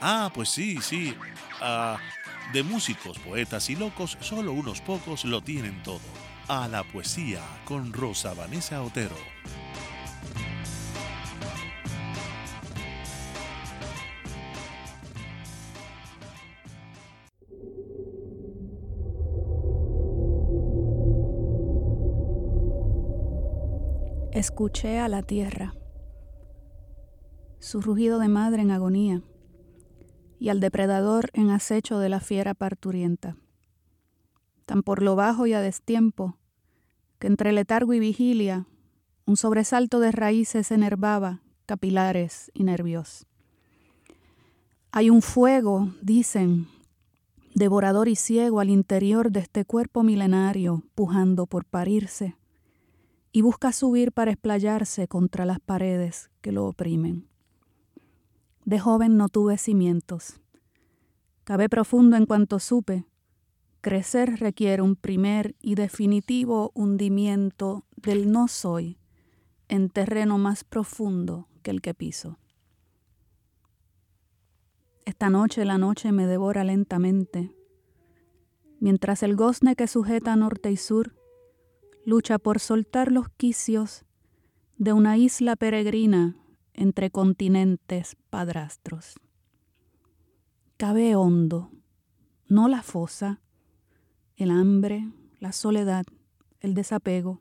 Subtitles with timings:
[0.00, 1.14] Ah, pues sí, sí.
[1.60, 1.98] Ah,
[2.52, 6.00] de músicos, poetas y locos, solo unos pocos lo tienen todo.
[6.48, 9.16] A la poesía con Rosa Vanessa Otero.
[24.32, 25.74] Escuché a la tierra,
[27.58, 29.22] su rugido de madre en agonía
[30.38, 33.36] y al depredador en acecho de la fiera parturienta.
[34.64, 36.36] Tan por lo bajo y a destiempo,
[37.18, 38.66] que entre letargo y vigilia,
[39.24, 43.26] un sobresalto de raíces enervaba capilares y nervios.
[44.92, 46.68] Hay un fuego, dicen,
[47.54, 52.36] devorador y ciego al interior de este cuerpo milenario, pujando por parirse,
[53.32, 57.28] y busca subir para explayarse contra las paredes que lo oprimen.
[58.66, 60.40] De joven no tuve cimientos.
[61.44, 63.06] Cabé profundo en cuanto supe.
[63.80, 68.98] Crecer requiere un primer y definitivo hundimiento del no soy
[69.68, 72.40] en terreno más profundo que el que piso.
[75.04, 77.54] Esta noche la noche me devora lentamente,
[78.80, 81.14] mientras el gozne que sujeta norte y sur
[82.04, 84.04] lucha por soltar los quicios
[84.76, 86.36] de una isla peregrina
[86.76, 89.18] entre continentes padrastros.
[90.76, 91.70] Cabe hondo,
[92.48, 93.40] no la fosa,
[94.36, 95.10] el hambre,
[95.40, 96.04] la soledad,
[96.60, 97.40] el desapego,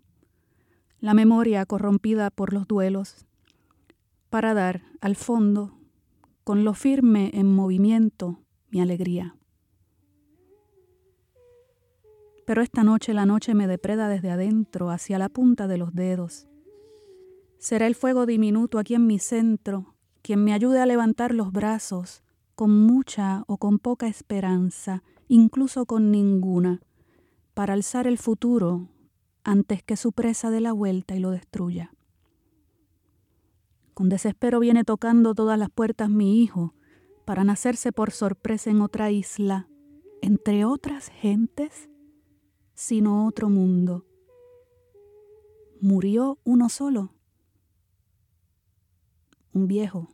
[0.99, 3.25] la memoria corrompida por los duelos,
[4.29, 5.77] para dar al fondo,
[6.43, 8.39] con lo firme en movimiento,
[8.69, 9.35] mi alegría.
[12.45, 16.47] Pero esta noche la noche me depreda desde adentro hacia la punta de los dedos
[17.65, 22.21] Será el fuego diminuto aquí en mi centro quien me ayude a levantar los brazos
[22.53, 26.83] con mucha o con poca esperanza, incluso con ninguna,
[27.55, 28.87] para alzar el futuro
[29.43, 31.91] antes que su presa dé la vuelta y lo destruya.
[33.95, 36.75] Con desespero viene tocando todas las puertas mi hijo
[37.25, 39.67] para nacerse por sorpresa en otra isla,
[40.21, 41.89] entre otras gentes,
[42.75, 44.05] sino otro mundo.
[45.81, 47.14] Murió uno solo
[49.55, 50.09] un viejo.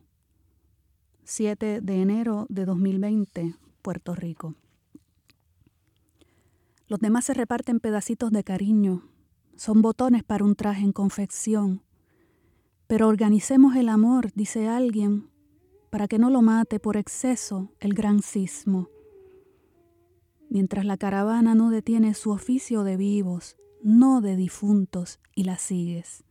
[1.24, 4.54] 7 de enero de 2020, Puerto Rico.
[6.86, 9.02] Los demás se reparten pedacitos de cariño,
[9.56, 11.82] son botones para un traje en confección.
[12.86, 15.28] Pero organicemos el amor, dice alguien,
[15.90, 18.90] para que no lo mate por exceso el gran sismo.
[20.50, 26.22] Mientras la caravana no detiene su oficio de vivos, no de difuntos, y la sigues.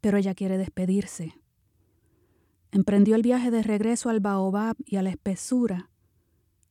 [0.00, 1.34] Pero ella quiere despedirse
[2.72, 5.90] Emprendió el viaje de regreso al baobab y a la espesura,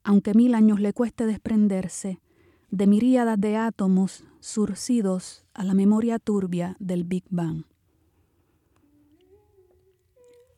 [0.03, 2.22] aunque mil años le cueste desprenderse
[2.69, 7.63] de miríadas de átomos surcidos a la memoria turbia del Big Bang.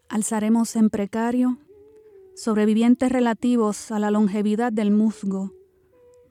[0.10, 1.60] Alzaremos en precario,
[2.36, 5.54] sobrevivientes relativos a la longevidad del musgo,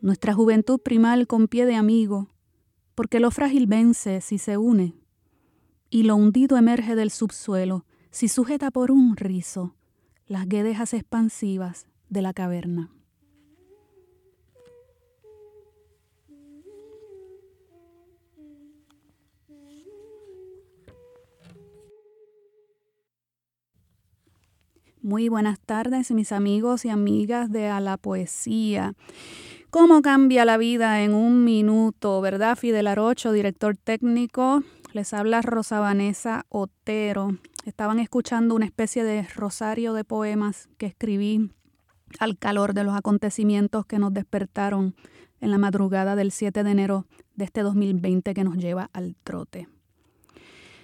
[0.00, 2.28] nuestra juventud primal con pie de amigo,
[2.94, 4.94] porque lo frágil vence si se une,
[5.88, 7.85] y lo hundido emerge del subsuelo,
[8.16, 9.74] si sujeta por un rizo
[10.26, 12.90] las guedejas expansivas de la caverna.
[25.02, 28.94] Muy buenas tardes, mis amigos y amigas de A la Poesía.
[29.68, 32.56] ¿Cómo cambia la vida en un minuto, verdad?
[32.56, 34.62] Fidel Arocho, director técnico.
[34.94, 37.36] Les habla Rosa Vanessa Otero
[37.66, 41.50] estaban escuchando una especie de rosario de poemas que escribí
[42.20, 44.94] al calor de los acontecimientos que nos despertaron
[45.40, 49.68] en la madrugada del 7 de enero de este 2020 que nos lleva al trote.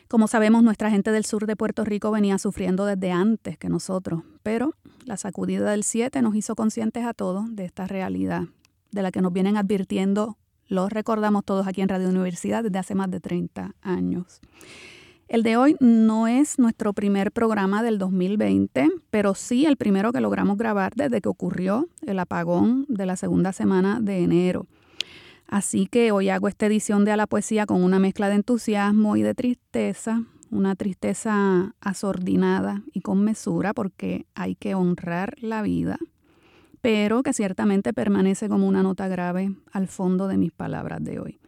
[0.09, 4.25] Como sabemos, nuestra gente del sur de Puerto Rico venía sufriendo desde antes que nosotros,
[4.43, 4.75] pero
[5.07, 8.43] la sacudida del 7 nos hizo conscientes a todos de esta realidad,
[8.91, 10.37] de la que nos vienen advirtiendo,
[10.67, 14.41] lo recordamos todos aquí en Radio Universidad desde hace más de 30 años.
[15.33, 20.21] El de hoy no es nuestro primer programa del 2020, pero sí el primero que
[20.21, 24.67] logramos grabar desde que ocurrió el apagón de la segunda semana de enero.
[25.49, 29.17] Así que hoy hago esta edición de A la Poesía con una mezcla de entusiasmo
[29.17, 35.97] y de tristeza, una tristeza asordinada y con mesura porque hay que honrar la vida,
[36.83, 41.42] pero que ciertamente permanece como una nota grave al fondo de mis palabras de hoy.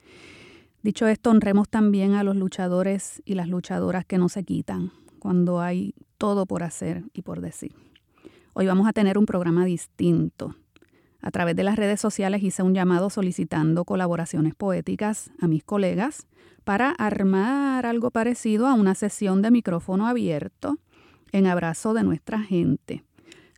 [0.85, 5.63] Dicho esto, honremos también a los luchadores y las luchadoras que no se quitan cuando
[5.63, 7.75] hay todo por hacer y por decir.
[8.53, 10.57] Hoy vamos a tener un programa distinto.
[11.23, 16.27] A través de las redes sociales hice un llamado solicitando colaboraciones poéticas a mis colegas
[16.65, 20.77] para armar algo parecido a una sesión de micrófono abierto
[21.33, 23.05] en abrazo de nuestra gente.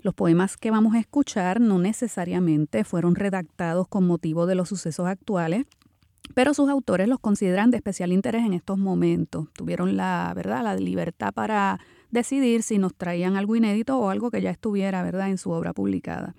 [0.00, 5.08] Los poemas que vamos a escuchar no necesariamente fueron redactados con motivo de los sucesos
[5.08, 5.66] actuales,
[6.34, 9.48] pero sus autores los consideran de especial interés en estos momentos.
[9.52, 10.62] Tuvieron la, ¿verdad?
[10.62, 11.80] la libertad para
[12.10, 15.28] decidir si nos traían algo inédito o algo que ya estuviera ¿verdad?
[15.28, 16.34] en su obra publicada.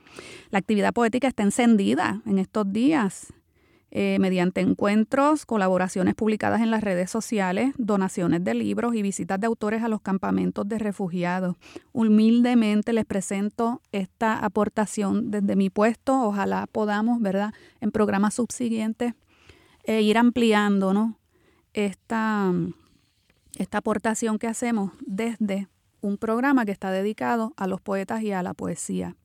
[0.49, 3.33] La actividad poética está encendida en estos días.
[3.89, 9.47] Eh, mediante encuentros, colaboraciones publicadas en las redes sociales, donaciones de libros y visitas de
[9.47, 11.55] autores a los campamentos de refugiados.
[11.93, 16.21] Humildemente les presento esta aportación desde mi puesto.
[16.21, 19.13] Ojalá podamos, ¿verdad?, en programas subsiguientes
[19.87, 21.17] e ir ampliando ¿no?
[21.73, 22.53] esta,
[23.57, 25.67] esta aportación que hacemos desde
[26.01, 29.15] un programa que está dedicado a los poetas y a la poesía.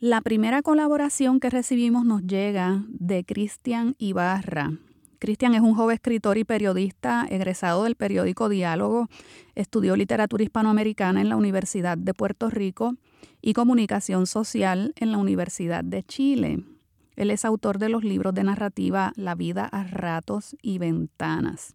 [0.00, 4.72] La primera colaboración que recibimos nos llega de Cristian Ibarra.
[5.20, 9.08] Cristian es un joven escritor y periodista egresado del periódico Diálogo,
[9.54, 12.96] estudió literatura hispanoamericana en la Universidad de Puerto Rico
[13.40, 16.64] y comunicación social en la Universidad de Chile.
[17.16, 21.74] Él es autor de los libros de narrativa La vida a ratos y ventanas.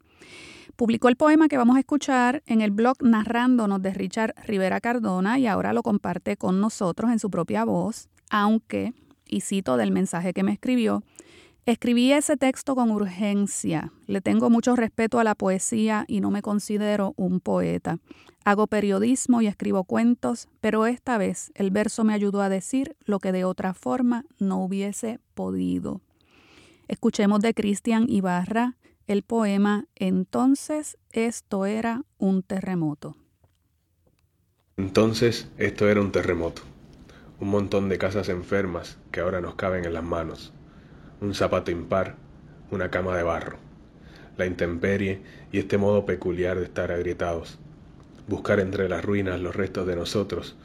[0.76, 5.40] Publicó el poema que vamos a escuchar en el blog Narrándonos de Richard Rivera Cardona
[5.40, 8.94] y ahora lo comparte con nosotros en su propia voz, aunque,
[9.28, 11.04] y cito del mensaje que me escribió,
[11.68, 13.92] Escribí ese texto con urgencia.
[14.06, 18.00] Le tengo mucho respeto a la poesía y no me considero un poeta.
[18.46, 23.20] Hago periodismo y escribo cuentos, pero esta vez el verso me ayudó a decir lo
[23.20, 26.00] que de otra forma no hubiese podido.
[26.88, 33.18] Escuchemos de Cristian Ibarra el poema Entonces esto era un terremoto.
[34.78, 36.62] Entonces esto era un terremoto.
[37.42, 40.54] Un montón de casas enfermas que ahora nos caben en las manos
[41.20, 42.16] un zapato impar,
[42.70, 43.58] una cama de barro,
[44.38, 45.22] la intemperie
[45.52, 47.58] y este modo peculiar de estar agrietados,
[48.28, 50.56] buscar entre las ruinas los restos de nosotros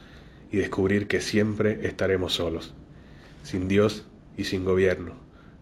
[0.51, 2.75] y descubrir que siempre estaremos solos,
[3.43, 4.07] sin Dios
[4.37, 5.15] y sin gobierno,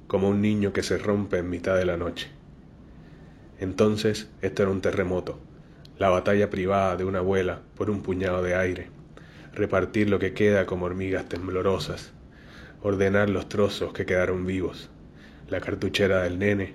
[0.08, 2.28] como un niño que se rompe en mitad de la noche.
[3.60, 5.38] Entonces esto era un terremoto,
[5.98, 8.88] la batalla privada de una abuela por un puñado de aire,
[9.54, 12.12] repartir lo que queda como hormigas temblorosas,
[12.82, 14.90] ordenar los trozos que quedaron vivos,
[15.48, 16.74] la cartuchera del nene,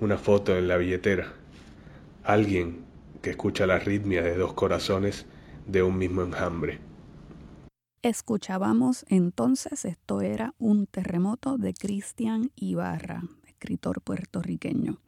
[0.00, 1.32] una foto en la billetera,
[2.24, 2.84] alguien
[3.22, 5.26] que escucha la arritmia de dos corazones
[5.66, 6.78] de un mismo enjambre.
[8.02, 14.98] Escuchábamos entonces, esto era un terremoto de Cristian Ibarra, escritor puertorriqueño.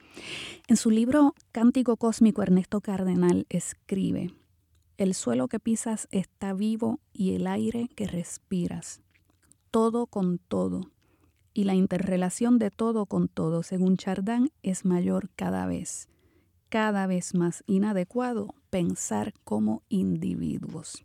[0.67, 4.35] En su libro Cántico Cósmico, Ernesto Cardenal escribe,
[4.99, 9.01] El suelo que pisas está vivo y el aire que respiras
[9.73, 10.83] todo con todo,
[11.55, 16.11] y la interrelación de todo con todo, según Chardin, es mayor cada vez,
[16.69, 21.03] cada vez más inadecuado pensar como individuos.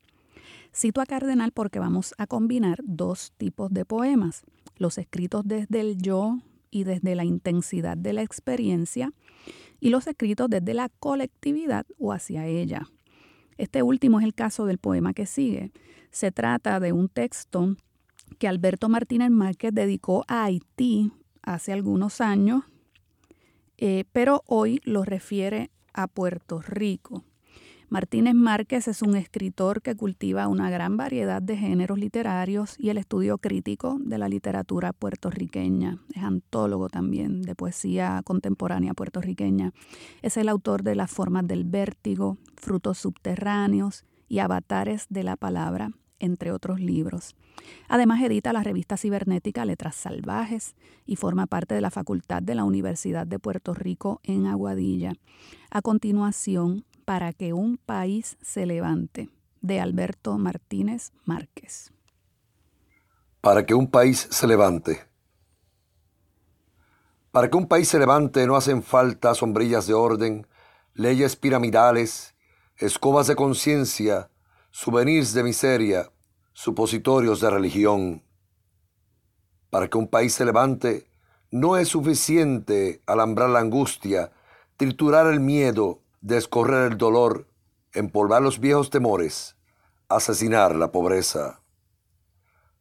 [0.75, 4.43] Cito a Cardenal porque vamos a combinar dos tipos de poemas,
[4.75, 6.39] los escritos desde el yo
[6.69, 9.13] y desde la intensidad de la experiencia,
[9.79, 12.89] y los escritos desde la colectividad o hacia ella.
[13.57, 15.71] Este último es el caso del poema que sigue.
[16.11, 17.77] Se trata de un texto
[18.39, 22.63] que Alberto Martínez Márquez dedicó a Haití hace algunos años,
[23.77, 27.23] eh, pero hoy lo refiere a Puerto Rico.
[27.89, 32.97] Martínez Márquez es un escritor que cultiva una gran variedad de géneros literarios y el
[32.97, 35.97] estudio crítico de la literatura puertorriqueña.
[36.13, 39.71] Es antólogo también de poesía contemporánea puertorriqueña.
[40.21, 45.91] Es el autor de Las formas del vértigo, Frutos subterráneos y Avatares de la palabra,
[46.19, 47.35] entre otros libros.
[47.87, 52.63] Además edita la revista cibernética Letras Salvajes y forma parte de la Facultad de la
[52.63, 55.13] Universidad de Puerto Rico en Aguadilla.
[55.71, 59.29] A continuación, Para que un país se levante,
[59.61, 61.93] de Alberto Martínez Márquez.
[63.39, 65.07] Para que un país se levante.
[67.31, 70.47] Para que un país se levante no hacen falta sombrillas de orden,
[70.93, 72.35] leyes piramidales,
[72.77, 74.29] escobas de conciencia,
[74.71, 76.11] souvenirs de miseria,
[76.53, 78.23] supositorios de religión.
[79.69, 81.09] Para que un país se levante,
[81.51, 84.31] no es suficiente alambrar la angustia,
[84.75, 87.47] triturar el miedo, descorrer el dolor,
[87.93, 89.55] empolvar los viejos temores,
[90.09, 91.63] asesinar la pobreza.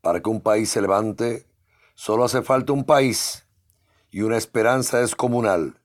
[0.00, 1.46] Para que un país se levante,
[1.94, 3.46] solo hace falta un país
[4.10, 5.80] y una esperanza descomunal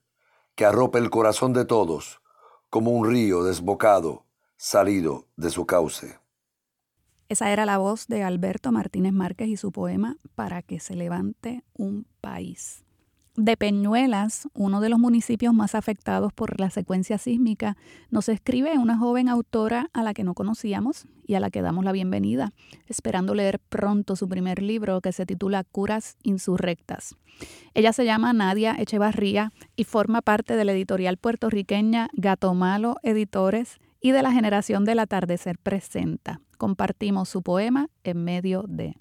[0.55, 2.21] que arrope el corazón de todos
[2.69, 4.25] como un río desbocado
[4.61, 6.19] salido de su cauce.
[7.29, 11.63] Esa era la voz de Alberto Martínez Márquez y su poema Para que se levante
[11.73, 12.83] un país.
[13.35, 17.75] De Peñuelas, uno de los municipios más afectados por la secuencia sísmica,
[18.11, 21.83] nos escribe una joven autora a la que no conocíamos y a la que damos
[21.83, 22.53] la bienvenida,
[22.85, 27.15] esperando leer pronto su primer libro que se titula Curas Insurrectas.
[27.73, 33.79] Ella se llama Nadia Echevarría y forma parte de la editorial puertorriqueña Gato Malo Editores
[34.01, 36.41] y de la generación del atardecer presenta.
[36.57, 38.97] Compartimos su poema en medio de...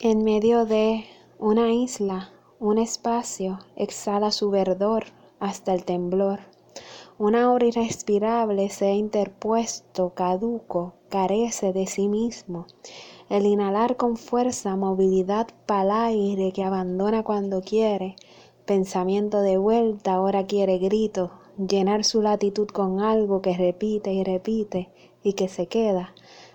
[0.00, 1.06] En medio de
[1.38, 2.32] una isla
[2.64, 5.06] un espacio exhala su verdor
[5.40, 6.38] hasta el temblor.
[7.18, 12.66] Una hora irrespirable se ha interpuesto, caduco, carece de sí mismo.
[13.28, 18.14] El inhalar con fuerza, movilidad pa'l aire que abandona cuando quiere.
[18.64, 21.32] Pensamiento de vuelta, ahora quiere grito,
[21.68, 24.90] llenar su latitud con algo que repite y repite
[25.22, 26.14] y que se queda.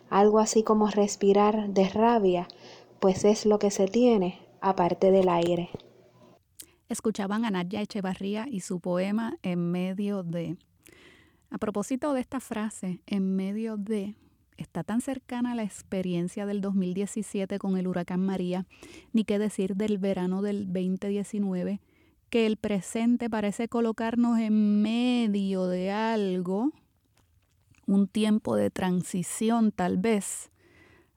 [0.10, 2.48] Algo así como respirar de rabia,
[3.00, 5.70] pues es lo que se tiene aparte del aire.
[6.90, 10.58] Escuchaban a Nadia Echevarría y su poema En medio de.
[11.50, 14.16] A propósito de esta frase, en medio de,
[14.58, 18.66] está tan cercana a la experiencia del 2017 con el huracán María,
[19.14, 21.80] ni qué decir del verano del 2019,
[22.30, 26.72] que el presente parece colocarnos en medio de algo,
[27.86, 30.52] un tiempo de transición tal vez,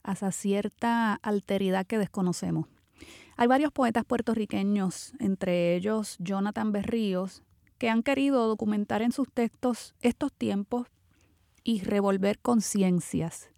[0.03, 2.67] hacia cierta alteridad que desconocemos.
[3.37, 7.43] Hay varios poetas puertorriqueños, entre ellos Jonathan Berríos,
[7.77, 10.87] que han querido documentar en sus textos estos tiempos
[11.63, 13.49] y revolver conciencias.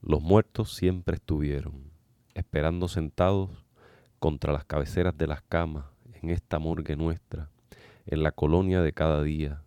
[0.00, 1.92] Los muertos siempre estuvieron,
[2.34, 3.50] esperando sentados
[4.18, 7.50] contra las cabeceras de las camas en esta morgue nuestra,
[8.10, 9.62] en la colonia de cada día,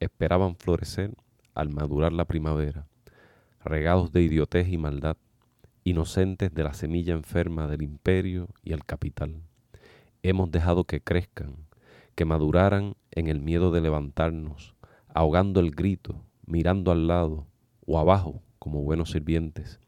[0.00, 1.14] esperaban florecer
[1.54, 2.88] al madurar la primavera,
[3.64, 5.16] regados de idiotez y maldad,
[5.84, 9.40] inocentes de la semilla enferma del imperio y el capital.
[10.24, 11.54] Hemos dejado que crezcan,
[12.16, 14.74] que maduraran en el miedo de levantarnos,
[15.14, 17.46] ahogando el grito, mirando al lado
[17.86, 19.78] o abajo como buenos sirvientes.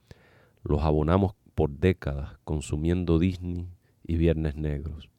[0.62, 3.66] Los abonamos por décadas consumiendo Disney
[4.06, 5.10] y Viernes Negros,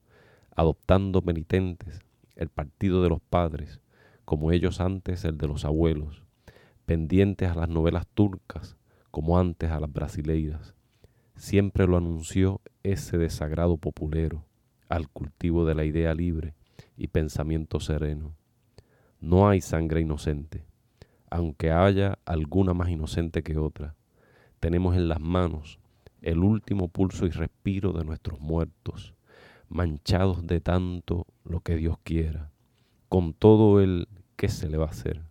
[0.56, 2.00] adoptando penitentes
[2.39, 3.81] el partido de los padres,
[4.24, 6.24] como ellos antes el de los abuelos,
[6.86, 8.77] pendientes a las novelas turcas,
[9.12, 10.74] como antes a las brasileiras.
[11.36, 14.46] Siempre lo anunció ese desagrado populero
[14.88, 16.55] al cultivo de la idea libre,
[16.96, 18.36] y pensamiento sereno.
[19.19, 20.65] No hay sangre inocente,
[21.29, 23.96] aunque haya alguna más inocente que otra.
[24.62, 25.79] Tenemos en las manos
[26.22, 29.13] el último pulso y respiro de nuestros muertos,
[29.70, 32.52] manchados de tanto lo que Dios quiera,
[33.08, 35.22] con todo el que se le va a hacer,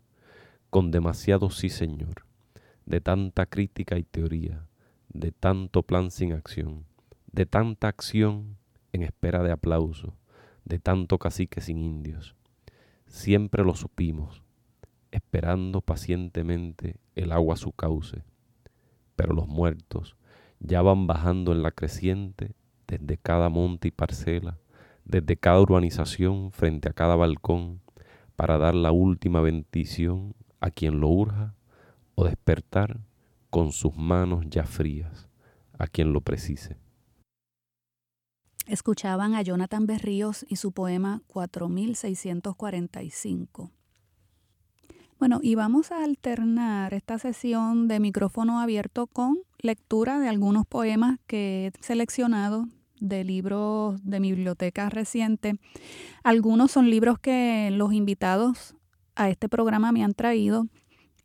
[0.70, 2.24] con demasiado sí Señor,
[2.86, 4.66] de tanta crítica y teoría,
[5.08, 6.84] de tanto plan sin acción,
[7.32, 8.56] de tanta acción
[8.92, 10.14] en espera de aplauso,
[10.64, 12.34] de tanto cacique sin indios.
[13.06, 14.42] Siempre lo supimos,
[15.10, 18.22] esperando pacientemente el agua a su cauce.
[19.16, 20.16] Pero los muertos
[20.60, 22.54] ya van bajando en la creciente
[22.88, 24.58] desde cada monte y parcela,
[25.04, 27.80] desde cada urbanización frente a cada balcón,
[28.34, 31.54] para dar la última bendición a quien lo urja
[32.14, 33.00] o despertar
[33.50, 35.28] con sus manos ya frías
[35.78, 36.76] a quien lo precise.
[38.66, 43.70] Escuchaban a Jonathan Berríos y su poema 4645.
[45.18, 51.18] Bueno, y vamos a alternar esta sesión de micrófono abierto con lectura de algunos poemas
[51.26, 52.68] que he seleccionado
[53.00, 55.58] de libros de mi biblioteca reciente.
[56.24, 58.74] Algunos son libros que los invitados
[59.16, 60.66] a este programa me han traído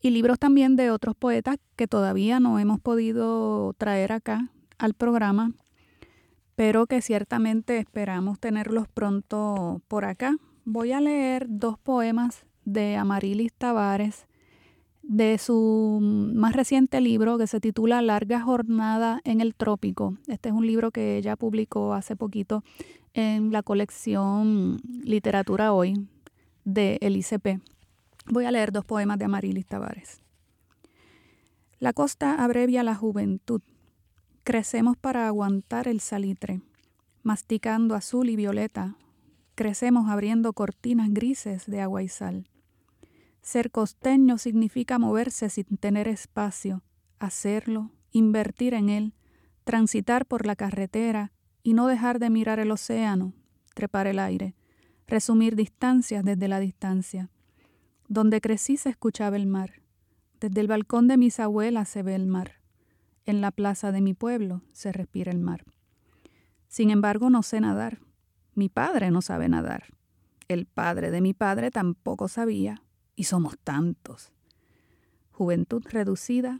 [0.01, 5.53] y libros también de otros poetas que todavía no hemos podido traer acá al programa,
[6.55, 10.35] pero que ciertamente esperamos tenerlos pronto por acá.
[10.65, 14.25] Voy a leer dos poemas de Amarilis Tavares
[15.03, 20.17] de su más reciente libro que se titula Larga Jornada en el Trópico.
[20.27, 22.63] Este es un libro que ella publicó hace poquito
[23.13, 26.07] en la colección Literatura Hoy
[26.63, 27.61] de el ICP.
[28.27, 30.21] Voy a leer dos poemas de Amarilis Tavares.
[31.79, 33.61] La costa abrevia la juventud.
[34.45, 36.61] Crecemos para aguantar el salitre,
[37.23, 38.95] masticando azul y violeta.
[39.55, 42.47] Crecemos abriendo cortinas grises de agua y sal.
[43.43, 46.81] Ser costeño significa moverse sin tener espacio,
[47.19, 49.13] hacerlo, invertir en él,
[49.65, 53.33] transitar por la carretera y no dejar de mirar el océano,
[53.75, 54.55] trepar el aire,
[55.07, 57.29] resumir distancias desde la distancia.
[58.07, 59.81] Donde crecí se escuchaba el mar.
[60.39, 62.61] Desde el balcón de mis abuelas se ve el mar.
[63.25, 65.65] En la plaza de mi pueblo se respira el mar.
[66.69, 67.99] Sin embargo, no sé nadar.
[68.55, 69.87] Mi padre no sabe nadar.
[70.47, 72.82] El padre de mi padre tampoco sabía
[73.15, 74.31] y somos tantos.
[75.31, 76.59] Juventud reducida,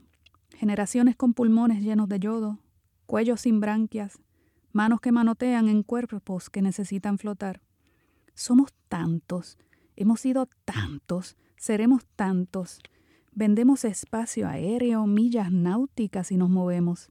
[0.50, 2.58] generaciones con pulmones llenos de yodo,
[3.06, 4.18] cuellos sin branquias,
[4.72, 7.60] manos que manotean en cuerpos que necesitan flotar.
[8.34, 9.58] Somos tantos,
[9.96, 12.80] hemos sido tantos, seremos tantos.
[13.32, 17.10] Vendemos espacio aéreo, millas náuticas y nos movemos.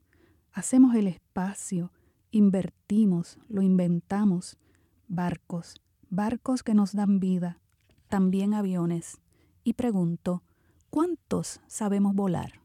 [0.52, 1.92] Hacemos el espacio,
[2.30, 4.58] invertimos, lo inventamos.
[5.06, 5.74] Barcos,
[6.08, 7.60] barcos que nos dan vida,
[8.08, 9.18] también aviones
[9.64, 10.42] y pregunto,
[10.90, 12.60] ¿cuántos sabemos volar?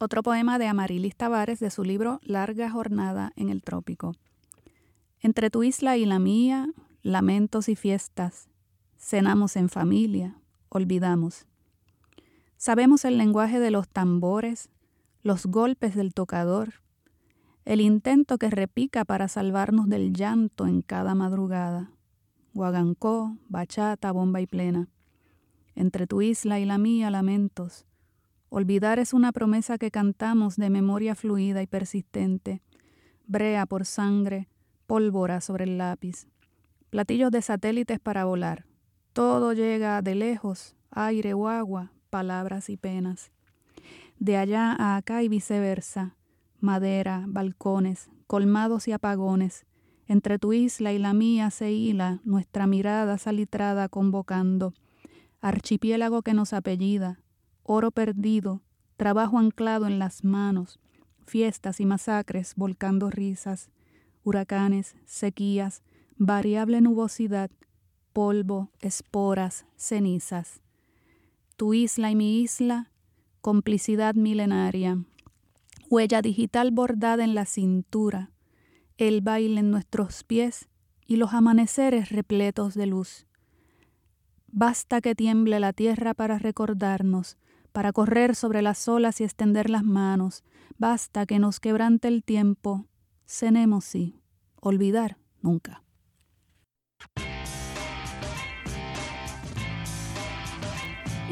[0.00, 4.14] Otro poema de Amarilis Tavares de su libro Larga Jornada en el Trópico.
[5.20, 6.68] Entre tu isla y la mía,
[7.02, 8.48] lamentos y fiestas,
[8.96, 11.46] cenamos en familia, olvidamos.
[12.56, 14.70] Sabemos el lenguaje de los tambores,
[15.22, 16.74] los golpes del tocador,
[17.64, 21.93] el intento que repica para salvarnos del llanto en cada madrugada
[22.54, 24.88] guagancó, bachata, bomba y plena.
[25.74, 27.84] Entre tu isla y la mía lamentos.
[28.48, 32.62] Olvidar es una promesa que cantamos de memoria fluida y persistente.
[33.26, 34.48] Brea por sangre,
[34.86, 36.28] pólvora sobre el lápiz.
[36.90, 38.66] Platillos de satélites para volar.
[39.12, 43.32] Todo llega de lejos, aire o agua, palabras y penas.
[44.20, 46.16] De allá a acá y viceversa.
[46.60, 49.66] Madera, balcones, colmados y apagones
[50.06, 54.74] entre tu isla y la mía se hila nuestra mirada salitrada convocando.
[55.40, 57.20] Archipiélago que nos apellida,
[57.62, 58.62] oro perdido,
[58.96, 60.78] trabajo anclado en las manos,
[61.26, 63.70] fiestas y masacres volcando risas,
[64.22, 65.82] huracanes, sequías,
[66.16, 67.50] variable nubosidad,
[68.12, 70.60] polvo, esporas, cenizas.
[71.56, 72.90] Tu isla y mi isla,
[73.40, 74.98] complicidad milenaria,
[75.90, 78.30] huella digital bordada en la cintura,
[78.98, 80.68] el baile en nuestros pies
[81.06, 83.26] y los amaneceres repletos de luz.
[84.48, 87.36] Basta que tiemble la tierra para recordarnos,
[87.72, 90.44] para correr sobre las olas y extender las manos.
[90.78, 92.86] Basta que nos quebrante el tiempo.
[93.26, 94.20] Cenemos sí,
[94.60, 95.83] olvidar nunca.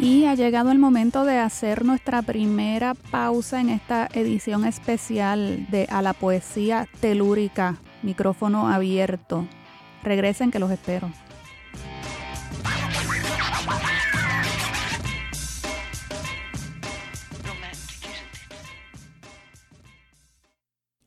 [0.03, 5.87] Y ha llegado el momento de hacer nuestra primera pausa en esta edición especial de
[5.93, 9.47] A la Poesía Telúrica, micrófono abierto.
[10.03, 11.09] Regresen que los espero.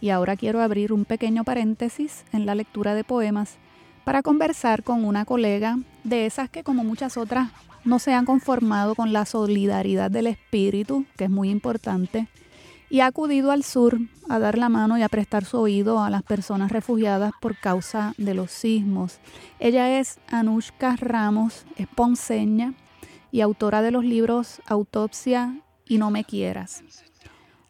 [0.00, 3.56] y ahora quiero abrir un pequeño paréntesis en la lectura de poemas
[4.04, 7.50] para conversar con una colega de esas que como muchas otras
[7.84, 12.28] no se han conformado con la solidaridad del espíritu, que es muy importante,
[12.90, 16.10] y ha acudido al sur a dar la mano y a prestar su oído a
[16.10, 19.18] las personas refugiadas por causa de los sismos.
[19.58, 22.74] Ella es Anushka Ramos, es ponceña
[23.32, 26.82] y autora de los libros Autopsia y No me quieras.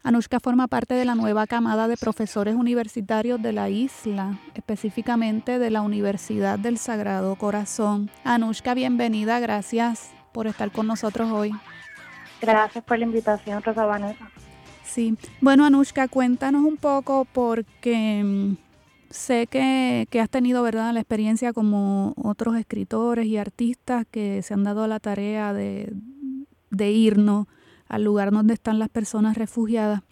[0.06, 5.68] Anushka forma parte de la nueva camada de profesores universitarios de la isla, específicamente de
[5.68, 8.08] la Universidad del Sagrado Corazón.
[8.22, 11.50] Anushka, bienvenida, gracias por estar con nosotros hoy.
[12.40, 14.30] Gracias por la invitación, Rosa Vanessa.
[14.84, 18.56] Sí, bueno, Anushka, cuéntanos un poco porque mm,
[19.10, 24.62] sé que, has tenido, ¿verdad?, la experiencia como otros escritores y artistas que se han
[24.62, 25.92] dado la tarea de,
[26.70, 27.48] de irnos
[27.88, 30.02] al lugar donde están las personas refugiadas.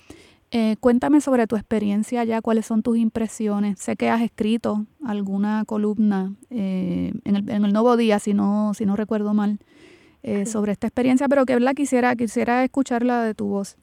[0.57, 3.79] Eh, cuéntame sobre tu experiencia allá, cuáles son tus impresiones.
[3.81, 8.73] Sé que has escrito alguna columna eh, en, el, en, el, Nuevo Día, si no,
[8.75, 9.59] si no recuerdo mal,
[10.23, 13.77] eh, sobre esta experiencia, pero que verdad quisiera, quisiera escucharla de tu voz.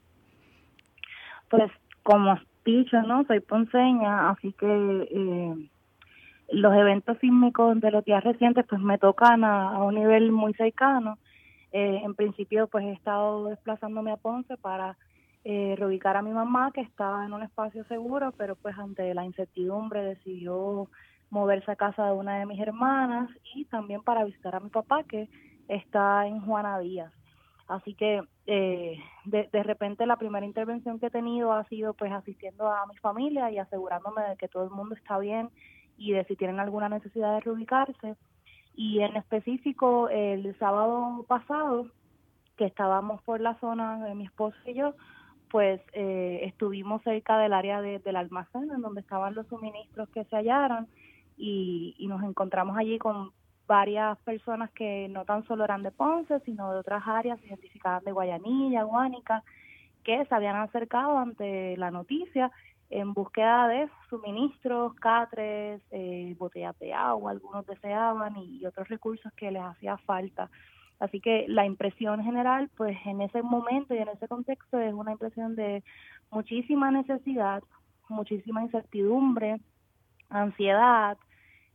[1.49, 1.69] Pues
[2.03, 3.25] como dicho, ¿no?
[3.25, 5.67] Soy ponceña, así que
[6.53, 10.53] los eventos sísmicos de los días recientes pues me tocan a, a un nivel muy
[10.53, 11.17] cercano.
[11.71, 14.97] En principio pues he estado desplazándome a Ponce para
[15.43, 19.25] eh, reubicar a mi mamá que estaba en un espacio seguro, pero pues ante la
[19.25, 20.87] incertidumbre decidió
[21.31, 25.03] moverse a casa de una de mis hermanas y también para visitar a mi papá
[25.03, 25.29] que
[25.67, 27.11] está en Juana Díaz.
[27.67, 32.11] Así que eh, de, de repente la primera intervención que he tenido ha sido pues
[32.11, 35.49] asistiendo a mi familia y asegurándome de que todo el mundo está bien
[35.97, 38.15] y de si tienen alguna necesidad de reubicarse.
[38.75, 41.87] Y en específico el sábado pasado,
[42.57, 44.93] que estábamos por la zona de mi esposo y yo,
[45.49, 50.35] pues eh, estuvimos cerca del área del almacén en donde estaban los suministros que se
[50.35, 50.87] hallaron
[51.37, 53.31] y, nos encontramos allí con
[53.67, 58.03] varias personas que no tan solo eran de Ponce, sino de otras áreas, se identificaban
[58.03, 59.43] de Guayanilla, Guánica,
[60.03, 62.51] que se habían acercado ante la noticia
[62.91, 69.49] en búsqueda de suministros, catres, eh, botellas de agua, algunos deseaban y otros recursos que
[69.49, 70.49] les hacía falta.
[70.99, 75.13] Así que la impresión general, pues en ese momento y en ese contexto es una
[75.13, 75.83] impresión de
[76.29, 77.63] muchísima necesidad,
[78.09, 79.61] muchísima incertidumbre,
[80.29, 81.17] ansiedad,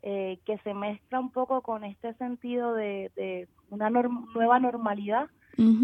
[0.02, 5.29] eh, que se mezcla un poco con este sentido de, una nueva normalidad,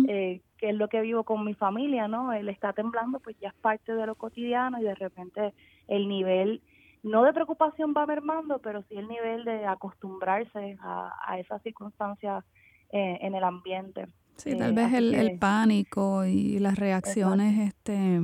[0.08, 2.33] eh, que es lo que vivo con mi familia, ¿no?
[2.33, 5.53] Él está temblando, pues ya es parte de lo cotidiano y de repente
[5.88, 6.62] el nivel,
[7.03, 12.44] no de preocupación va mermando, pero sí el nivel de acostumbrarse a, a esas circunstancias
[12.92, 14.07] eh, en el ambiente.
[14.37, 18.20] Sí, tal eh, vez el, el, pánico y las reacciones este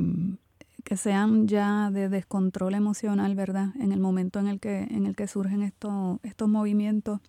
[0.89, 3.75] que sean ya de descontrol emocional, ¿verdad?
[3.79, 7.21] En el momento en el que, en el que surgen estos, estos movimientos.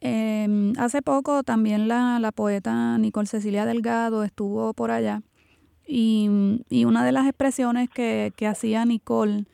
[0.00, 5.22] Em, hace poco también la, la, poeta Nicole Cecilia Delgado estuvo por allá
[5.84, 9.46] y, y una de las expresiones que, que hacía Nicole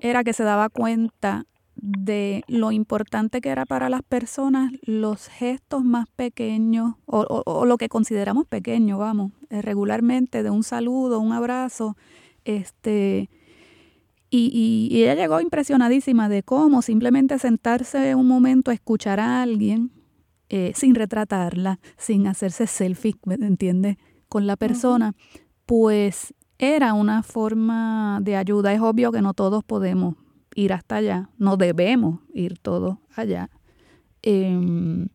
[0.00, 5.82] era que se daba cuenta de lo importante que era para las personas los gestos
[5.82, 11.96] más pequeños o, lo que consideramos pequeño, vamos, eh, regularmente de un saludo, un abrazo,
[12.44, 13.30] este,
[14.30, 19.92] y, y, ella llegó impresionadísima de cómo simplemente sentarse un momento a escuchar a alguien
[20.50, 23.96] eh, sin retratarla, sin hacerse selfie, ¿me entiendes?
[24.28, 25.14] Con la persona,
[25.66, 28.72] pues era una forma de ayuda.
[28.72, 30.16] Es obvio que no todos podemos
[30.54, 33.50] ir hasta allá, no debemos ir todos allá.
[34.22, 35.08] Em,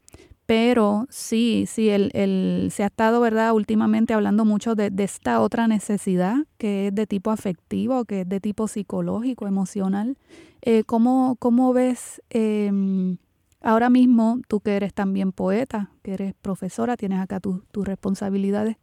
[0.49, 5.67] pero sí, sí, el, el, se ha estado, ¿verdad?, últimamente hablando mucho de, esta otra
[5.67, 10.17] necesidad que es de tipo afectivo, que es de tipo psicológico, emocional.
[10.63, 13.17] Eh, ¿cómo, ¿cómo, ves em,
[13.61, 18.77] ahora mismo, tú que eres también poeta, que eres profesora, tienes acá tus responsabilidades,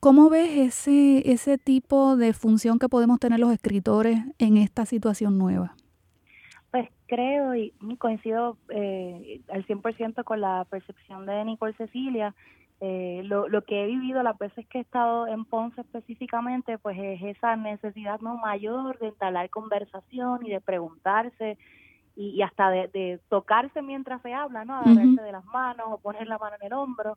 [0.00, 5.36] ¿cómo ves ese, ese tipo de función que podemos tener los escritores en esta situación
[5.36, 5.76] nueva?
[7.14, 12.34] Creo y coincido eh, al 100% con la percepción de Nicole Cecilia.
[12.80, 16.98] Eh, lo, lo que he vivido las veces que he estado en Ponce específicamente, pues
[16.98, 21.56] es esa necesidad no mayor de entablar conversación y de preguntarse
[22.16, 24.78] y, hasta de, tocarse mientras se habla, ¿no?
[24.78, 27.16] Agarrarse de las manos o poner la mano en el hombro.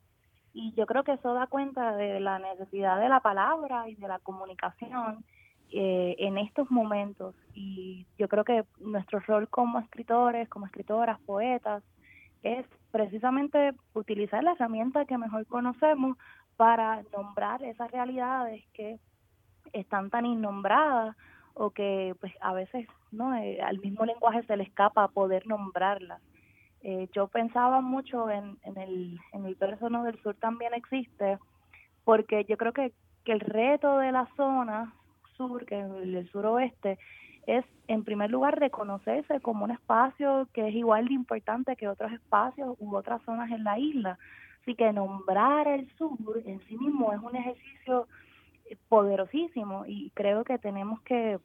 [0.53, 4.07] Y yo creo que eso da cuenta de la necesidad de la palabra y de
[4.07, 5.25] la comunicación
[5.71, 7.35] eh, en estos momentos.
[7.53, 11.83] Y yo creo que nuestro rol como escritores, como escritoras, poetas,
[12.43, 16.17] es precisamente utilizar la herramienta que mejor conocemos
[16.55, 18.99] para nombrar esas realidades que
[19.73, 21.15] están tan innombradas
[21.53, 26.21] o que pues a veces no eh, al mismo lenguaje se le escapa poder nombrarlas
[26.81, 31.37] eh, yo pensaba mucho en, en el en el verso del sur también existe
[32.03, 32.93] porque yo creo que,
[33.25, 34.93] que el reto de la zona
[35.37, 36.97] sur, que es el suroeste,
[37.47, 42.11] es en primer lugar reconocerse como un espacio que es igual de importante que otros
[42.11, 44.19] espacios u otras zonas en la isla.
[44.61, 48.07] Así que nombrar el sur en sí mismo es un ejercicio
[48.89, 51.39] poderosísimo y creo que tenemos que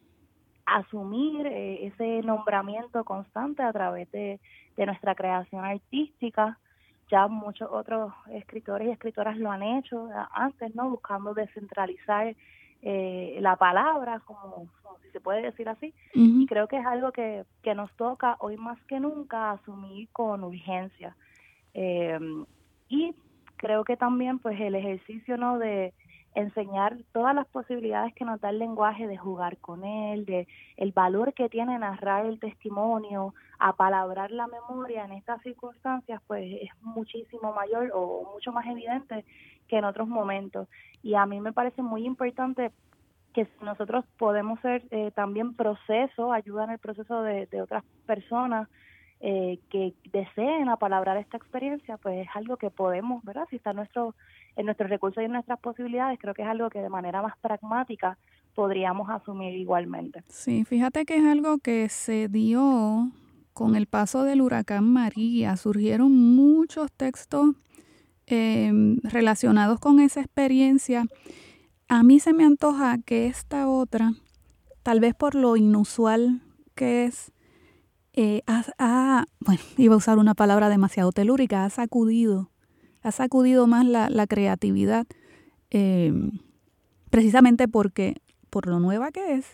[0.67, 4.41] asumir eh, ese nombramiento constante a través de,
[4.77, 6.59] de nuestra creación artística.
[7.11, 10.91] ya muchos otros escritores y escritoras lo han hecho antes, ¿no?
[10.91, 12.35] Buscando descentralizar
[12.83, 14.69] eh, la palabra, como,
[15.03, 15.95] si se puede decir así.
[16.15, 20.43] Y creo que es algo que, que nos toca hoy más que nunca asumir con
[20.45, 21.17] urgencia.
[21.75, 22.19] Eh,
[22.89, 23.15] y
[23.57, 25.95] creo que también pues el ejercicio no de
[26.35, 30.93] enseñar todas las posibilidades que nos da el lenguaje de jugar con él, de el
[30.93, 37.53] valor que tiene narrar el testimonio, apalabrar la memoria en estas circunstancias, pues es muchísimo
[37.53, 39.25] mayor o mucho más evidente
[39.69, 40.69] que en otros momentos.
[41.03, 42.73] Y a mí me parece muy importante
[43.35, 48.69] que nosotros podemos ser eh, también proceso, ayuda en el proceso de, de otras personas
[49.25, 53.47] eh, que deseen apalabrar esta experiencia, pues es algo que podemos, ¿verdad?
[53.51, 54.17] Si está nuestro,
[54.57, 57.39] en nuestros recursos y en nuestras posibilidades, creo que es algo que de manera más
[57.39, 58.19] pragmática
[58.57, 60.25] podríamos asumir igualmente.
[60.27, 63.13] Sí, fíjate que es algo que se dio
[63.53, 65.57] con el paso del huracán María.
[65.57, 67.55] Surgieron muchos textos
[68.27, 71.05] em, relacionados con esa experiencia.
[71.89, 74.15] A mí se me antoja que esta otra,
[74.83, 76.41] tal vez por lo inusual
[76.75, 77.31] que es,
[78.15, 82.51] eh, ha, bueno, iba a usar una palabra demasiado telúrica, ha sacudido,
[83.03, 85.07] ha sacudido más la, creatividad,
[85.71, 86.39] em,
[87.11, 88.17] precisamente porque,
[88.51, 89.47] por lo nueva que es,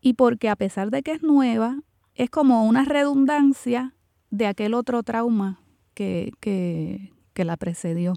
[0.00, 1.80] y porque a pesar de que es nueva,
[2.14, 3.94] es como una redundancia
[4.30, 5.60] de aquel otro trauma
[5.94, 8.14] que, que, que la precedió.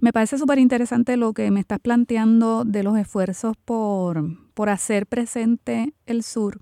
[0.00, 5.06] Me parece súper interesante lo que me estás planteando de los esfuerzos por, por hacer
[5.06, 6.60] presente el sur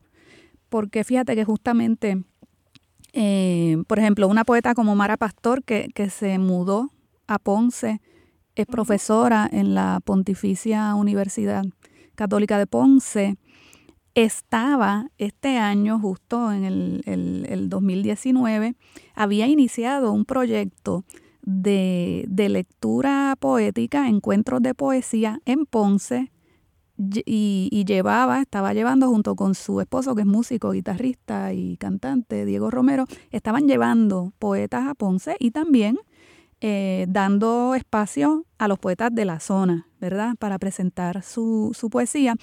[0.71, 2.25] porque fíjate que justamente,
[3.13, 6.91] eh, por ejemplo, una poeta como Mara Pastor, que, que se mudó
[7.27, 8.01] a Ponce,
[8.55, 11.65] es profesora en la Pontificia Universidad
[12.15, 13.37] Católica de Ponce,
[14.15, 17.03] estaba este año, justo en el,
[17.49, 18.75] el, 2019,
[19.15, 21.05] había iniciado un proyecto
[21.43, 26.33] de, de, lectura poética, encuentros de poesía en Ponce,
[27.27, 32.71] y, llevaba, estaba llevando junto con su esposo, que es músico, guitarrista y cantante, Diego
[32.71, 35.99] Romero, estaban llevando poetas a Ponce y también
[36.61, 40.35] eh, dando espacio a los poetas de la zona, ¿verdad?
[40.39, 42.37] Para presentar su, su poesía.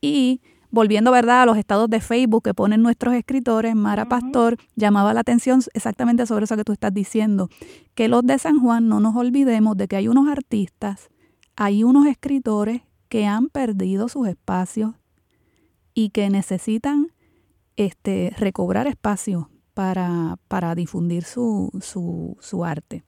[0.00, 5.12] Y volviendo, ¿verdad?, a los estados de Facebook que ponen nuestros escritores, Mara Pastor llamaba
[5.12, 7.48] la atención exactamente sobre eso que tú estás diciendo,
[7.94, 11.10] que los de San Juan no nos olvidemos de que hay unos artistas,
[11.56, 12.82] hay unos escritores
[13.14, 14.90] que han perdido sus espacios
[15.94, 17.12] y que necesitan
[17.76, 23.04] este, recobrar espacio para, para difundir su, su, su arte.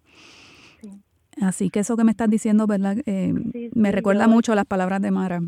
[1.43, 2.99] Así que eso que me estás diciendo, ¿verdad?
[3.05, 3.35] Eh,
[3.75, 5.41] me recuerda mucho las palabras de Mara.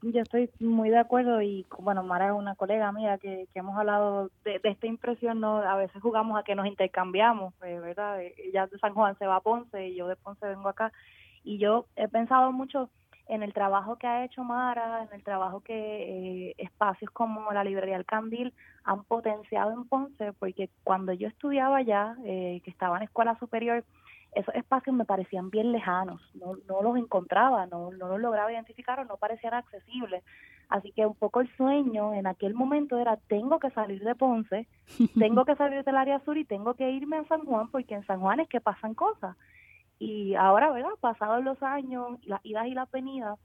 [0.00, 3.76] Yo estoy muy de acuerdo y bueno, Mara es una colega mía que, que hemos
[3.76, 8.22] hablado de, esta impresión, no a veces jugamos a que nos intercambiamos, pues, ¿verdad?
[8.22, 10.94] Ella de San Juan se va a Ponce y yo de Ponce vengo acá
[11.44, 12.88] y yo he pensado mucho
[13.28, 15.74] en el trabajo que ha hecho Mara, en el trabajo que
[16.48, 21.76] eh, espacios como la Librería El Candil han potenciado en Ponce, porque cuando yo estudiaba
[21.76, 23.84] allá, eh, que estaba en escuela superior,
[24.32, 28.98] esos espacios me parecían bien lejanos, no, no los encontraba, no, no los lograba identificar
[29.00, 30.22] o no parecían accesibles.
[30.68, 34.66] Así que un poco el sueño en aquel momento era, tengo que salir de Ponce,
[35.18, 38.06] tengo que salir del área sur y tengo que irme a San Juan, porque en
[38.06, 39.36] San Juan es que pasan cosas.
[39.98, 40.90] Y ahora, ¿verdad?
[41.00, 43.38] Pasados los años, las idas y las venidas,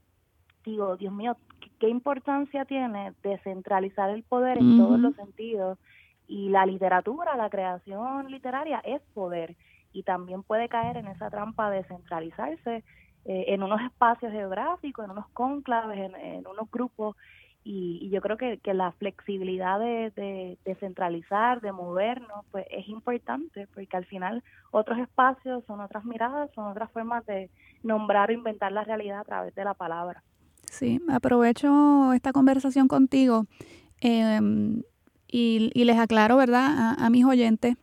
[0.64, 1.36] digo, Dios mío,
[1.78, 5.78] ¿qué, importancia tiene descentralizar el poder en todos los sentidos?
[6.26, 9.56] Y la literatura, la creación literaria es poder
[9.92, 12.82] y también puede caer en esa trampa de centralizarse
[13.26, 17.16] eh, en unos espacios geográficos, en unos conclaves, en, en unos grupos
[17.64, 20.12] y, yo creo que, que la flexibilidad de,
[20.64, 26.50] de, centralizar, de movernos, pues es importante, porque al final otros espacios son otras miradas,
[26.54, 27.50] son otras formas de
[27.82, 30.22] nombrar o inventar la realidad a través de la palabra.
[30.70, 33.46] Sí, aprovecho esta conversación contigo
[34.00, 34.82] em,
[35.26, 37.76] y, y, les aclaro, ¿verdad?, a, mis oyentes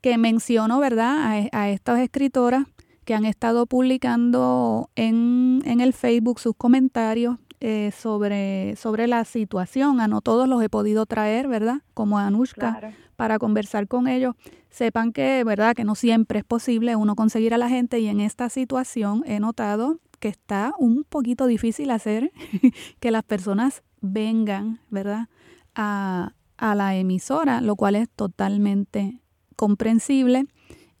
[0.00, 2.64] que menciono, ¿verdad?, a, a estas escritoras
[3.04, 10.00] que han estado publicando en, en el Facebook sus comentarios eh, sobre, sobre la situación.
[10.00, 11.82] A no todos los he podido traer, ¿verdad?
[11.94, 14.34] Como a Anushka, para conversar con ellos.
[14.70, 15.74] Sepan que, ¿verdad?
[15.74, 19.40] Que no siempre es posible uno conseguir a la gente y en esta situación he
[19.40, 22.32] notado que está un poquito difícil hacer
[23.00, 25.28] que las personas vengan, ¿verdad?
[25.74, 29.20] A, a la emisora, lo cual es totalmente
[29.56, 30.46] comprensible.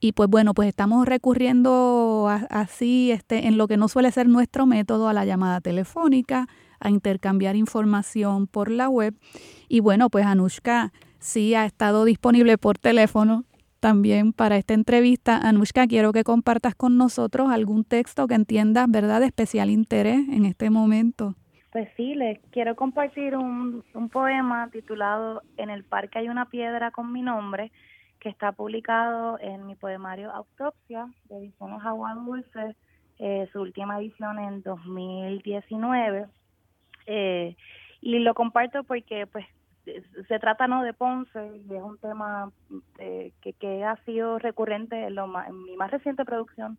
[0.00, 4.64] Y pues bueno, pues estamos recurriendo así este, en lo que no suele ser nuestro
[4.64, 6.46] método a la llamada telefónica,
[6.80, 9.14] a intercambiar información por la web.
[9.68, 13.44] Y bueno, pues Anushka sí ha estado disponible por teléfono
[13.78, 15.36] también para esta entrevista.
[15.36, 20.46] Anushka, quiero que compartas con nosotros algún texto que entiendas, ¿verdad?, de especial interés en
[20.46, 21.34] este momento.
[21.72, 26.90] Pues sí, les quiero compartir un, un poema titulado En el parque hay una piedra
[26.90, 27.70] con mi nombre,
[28.20, 32.76] que está publicado en mi poemario Autopsia de Ediciones Agua Dulce,
[33.18, 36.26] eh, su última edición en 2019.
[37.06, 37.56] Eh,
[38.02, 39.46] y lo comparto porque pues
[40.28, 42.52] se trata no de Ponce y es un tema
[42.98, 46.78] eh, que, que ha sido recurrente en, lo en mi más reciente producción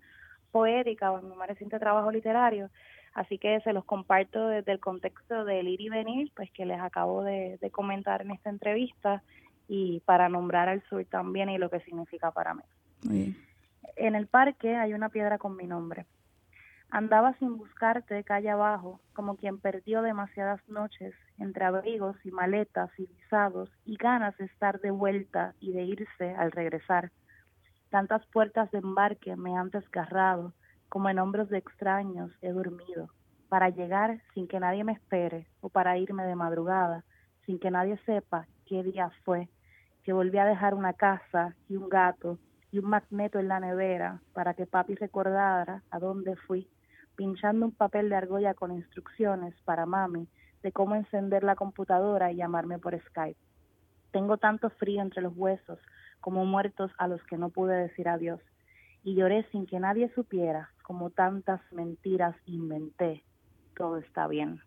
[0.51, 2.69] poética o en mi más reciente trabajo literario.
[3.13, 6.79] Así que se los comparto desde el contexto del ir y venir pues que les
[6.79, 9.21] acabo de, de comentar en esta entrevista
[9.73, 13.33] y para nombrar al sur también y lo que significa para mí.
[13.95, 16.05] En el parque hay una piedra con mi nombre.
[16.89, 23.05] Andaba sin buscarte calle abajo, como quien perdió demasiadas noches entre abrigos y maletas y
[23.05, 27.09] visados y ganas de estar de vuelta y de irse al regresar.
[27.89, 30.51] Tantas puertas de embarque me han desgarrado,
[30.89, 33.07] como en hombros de extraños he dormido,
[33.47, 37.05] para llegar sin que nadie me espere o para irme de madrugada,
[37.45, 39.47] sin que nadie sepa qué día fue,
[40.03, 42.37] que volví a dejar una casa y un gato
[42.71, 46.67] y un magneto en la nevera para que papi recordara a dónde fui
[47.15, 50.27] pinchando un papel de argolla con instrucciones para mami
[50.63, 53.39] de cómo encender la computadora y llamarme por Skype.
[54.11, 55.79] Tengo tanto frío entre los huesos
[56.19, 58.41] como muertos a los que no pude decir adiós,
[59.03, 63.23] y lloré sin que nadie supiera como tantas mentiras inventé.
[63.75, 64.59] Todo está bien.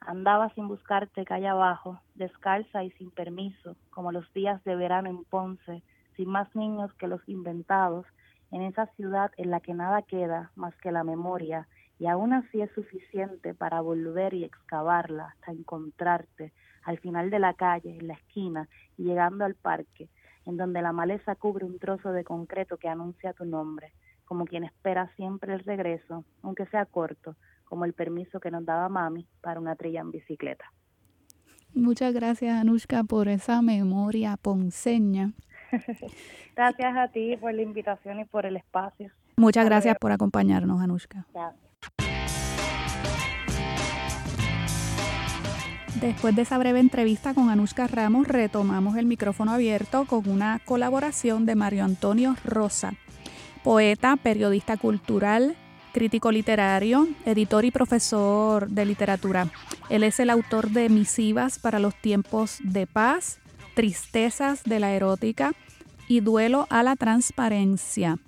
[0.00, 5.24] Andaba sin buscarte calle abajo, descalza y sin permiso, como los días de verano en
[5.24, 5.82] Ponce,
[6.16, 8.06] sin más niños que los inventados,
[8.50, 11.66] en esa ciudad en la que nada queda más que la memoria
[11.98, 16.52] y aún así es suficiente para volver y excavarla hasta encontrarte
[16.84, 20.08] al final de la calle, en la esquina y llegando al parque,
[20.44, 23.92] en donde la maleza cubre un trozo de concreto que anuncia tu nombre,
[24.24, 28.88] como quien espera siempre el regreso, aunque sea corto, como el permiso que nos daba
[28.88, 30.70] mami para una trilla en bicicleta.
[31.74, 35.32] Muchas gracias, Anushka, por esa memoria ponceña.
[36.56, 39.10] gracias a ti por la invitación y por el espacio.
[39.36, 41.26] Muchas gracias por acompañarnos, Anushka.
[46.00, 51.46] Después de esa breve entrevista con Anushka Ramos, retomamos el micrófono abierto con una colaboración
[51.46, 52.92] de Mario Antonio Rosa,
[53.62, 55.56] poeta, periodista cultural,
[55.94, 59.46] crítico literario, editor y profesor de literatura.
[59.88, 63.40] Él es el autor de Misivas para los tiempos de paz,
[63.74, 65.52] Tristezas de la erótica
[66.08, 68.18] y Duelo a la transparencia.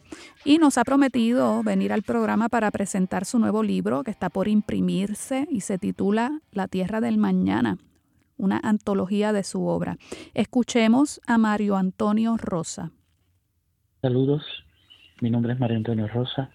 [0.45, 4.47] Y nos ha prometido venir al programa para presentar su nuevo libro que está por
[4.47, 7.79] imprimirse y se titula La Tierra del Mañana,
[8.39, 9.99] una antología de su obra.
[10.35, 12.93] Escuchemos a Mario Antonio Rosa.
[14.03, 14.45] Saludos,
[15.21, 16.51] mi nombre es Mario Antonio Rosa.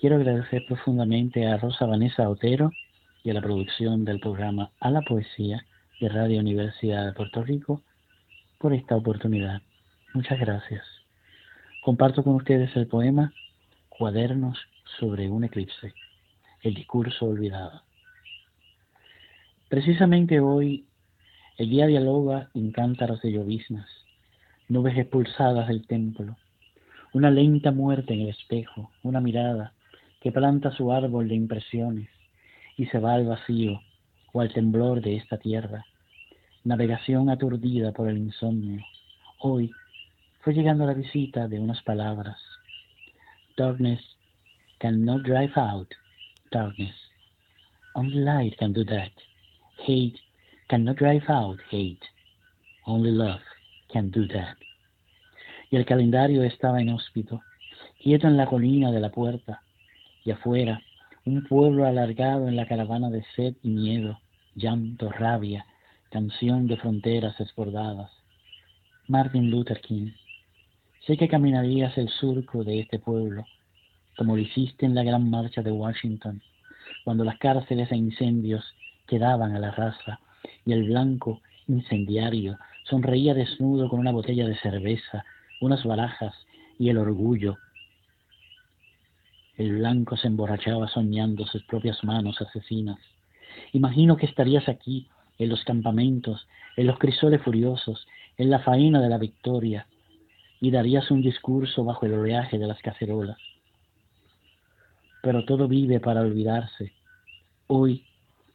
[0.00, 2.72] Quiero agradecer profundamente a Rosa Vanessa Otero
[3.22, 5.66] y a la producción del programa A la Poesía
[6.00, 7.82] de Radio Universidad de Puerto Rico
[8.56, 9.60] por esta oportunidad.
[10.14, 10.86] Muchas gracias.
[11.84, 13.34] Comparto con ustedes el poema
[13.90, 14.58] Cuadernos
[14.98, 15.92] sobre un eclipse,
[16.62, 17.82] el discurso olvidado.
[19.68, 20.86] Precisamente hoy
[21.58, 23.90] el día dialoga en cántaros de lloviznas,
[24.66, 26.38] nubes expulsadas del templo,
[27.12, 29.74] una lenta muerte en el espejo, una mirada
[30.20, 32.08] que planta su árbol de impresiones
[32.76, 33.80] y se va al vacío
[34.32, 35.84] o al temblor de esta tierra,
[36.64, 38.82] navegación aturdida por el insomnio.
[39.38, 39.70] Hoy
[40.40, 42.38] fue llegando la visita de unas palabras.
[43.56, 44.00] Darkness
[44.78, 45.88] cannot drive out
[46.50, 46.94] darkness.
[47.94, 49.12] Only light can do that.
[49.86, 50.18] Hate
[50.68, 52.02] cannot drive out hate.
[52.86, 53.40] Only love
[53.92, 54.56] can do that.
[55.70, 57.40] Y el calendario estaba inhóspito,
[58.02, 59.62] quieto en la colina de la puerta,
[60.24, 60.82] y afuera
[61.24, 64.20] un pueblo alargado en la caravana de sed y miedo,
[64.54, 65.66] llanto, rabia,
[66.10, 68.10] canción de fronteras desbordadas.
[69.06, 70.12] Martin Luther King,
[71.06, 73.46] Sé que caminarías el surco de este pueblo,
[74.16, 76.42] como lo hiciste en la gran marcha de Washington,
[77.04, 78.64] cuando las cárceles e incendios
[79.06, 80.20] quedaban a la raza
[80.66, 85.24] y el blanco incendiario sonreía desnudo con una botella de cerveza,
[85.62, 86.34] unas barajas
[86.78, 87.56] y el orgullo.
[89.60, 92.98] El blanco se emborrachaba soñando sus propias manos asesinas.
[93.74, 95.06] Imagino que estarías aquí,
[95.38, 96.48] en los campamentos,
[96.78, 98.08] en los crisoles furiosos,
[98.38, 99.86] en la faena de la victoria,
[100.62, 103.36] y darías un discurso bajo el oleaje de las cacerolas.
[105.22, 106.94] Pero todo vive para olvidarse.
[107.66, 108.06] Hoy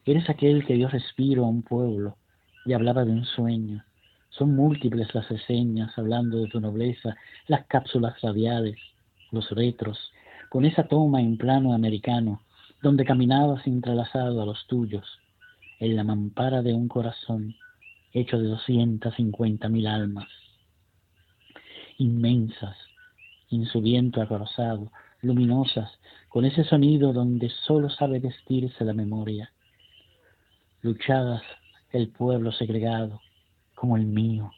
[0.04, 2.16] eres aquel que dio respiro a un pueblo
[2.64, 3.84] y hablaba de un sueño,
[4.30, 8.76] Son múltiples las reseñas hablando de tu nobleza, las cápsulas radiales,
[9.30, 10.12] los retros,
[10.50, 12.42] con esa toma en plano americano,
[12.82, 15.18] donde caminabas entrelazado a los tuyos,
[15.78, 17.54] en la mampara de un corazón
[18.12, 20.28] hecho de doscientas cincuenta mil almas,
[21.98, 22.76] inmensas,
[23.50, 24.90] en su viento acorazado,
[25.22, 25.90] luminosas,
[26.28, 29.52] con ese sonido donde solo sabe vestirse la memoria.
[30.82, 31.42] Luchadas
[31.90, 33.20] el pueblo segregado,
[33.74, 34.52] como el mío.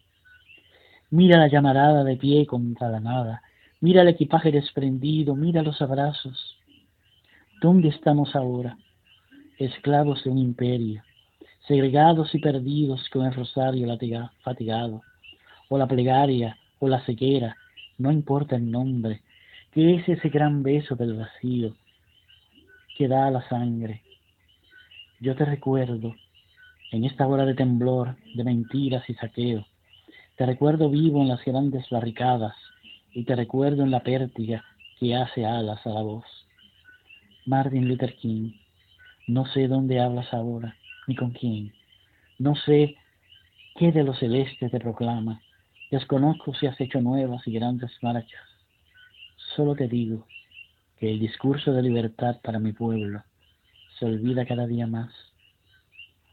[1.10, 3.42] Mira la llamarada de pie contra la nada,
[3.80, 6.56] mira el equipaje desprendido, mira los abrazos.
[7.60, 8.76] ¿Dónde estamos ahora?
[9.58, 11.02] Esclavos de un imperio,
[11.66, 13.86] segregados y perdidos con el rosario
[14.42, 15.02] fatigado,
[15.68, 17.56] o la plegaria, o la ceguera,
[17.98, 19.22] no importa el nombre,
[19.72, 21.74] que es ese gran beso del vacío
[22.96, 24.02] que da a la sangre.
[25.20, 26.14] Yo te recuerdo
[26.90, 29.66] en esta hora de temblor, de mentiras y saqueo.
[30.36, 32.54] Te recuerdo vivo en las grandes barricadas
[33.18, 34.64] y te recuerdo en la pértiga
[35.00, 36.24] que hace alas a la voz.
[37.46, 38.52] Martin Luther King,
[39.26, 40.76] no sé dónde hablas ahora,
[41.08, 41.74] ni con quién.
[42.38, 42.94] No sé
[43.74, 45.42] qué de lo celeste te proclama.
[45.90, 48.46] Desconozco si has hecho nuevas y grandes marchas.
[49.56, 50.24] Solo te digo
[51.00, 53.24] que el discurso de libertad para mi pueblo
[53.98, 55.12] se olvida cada día más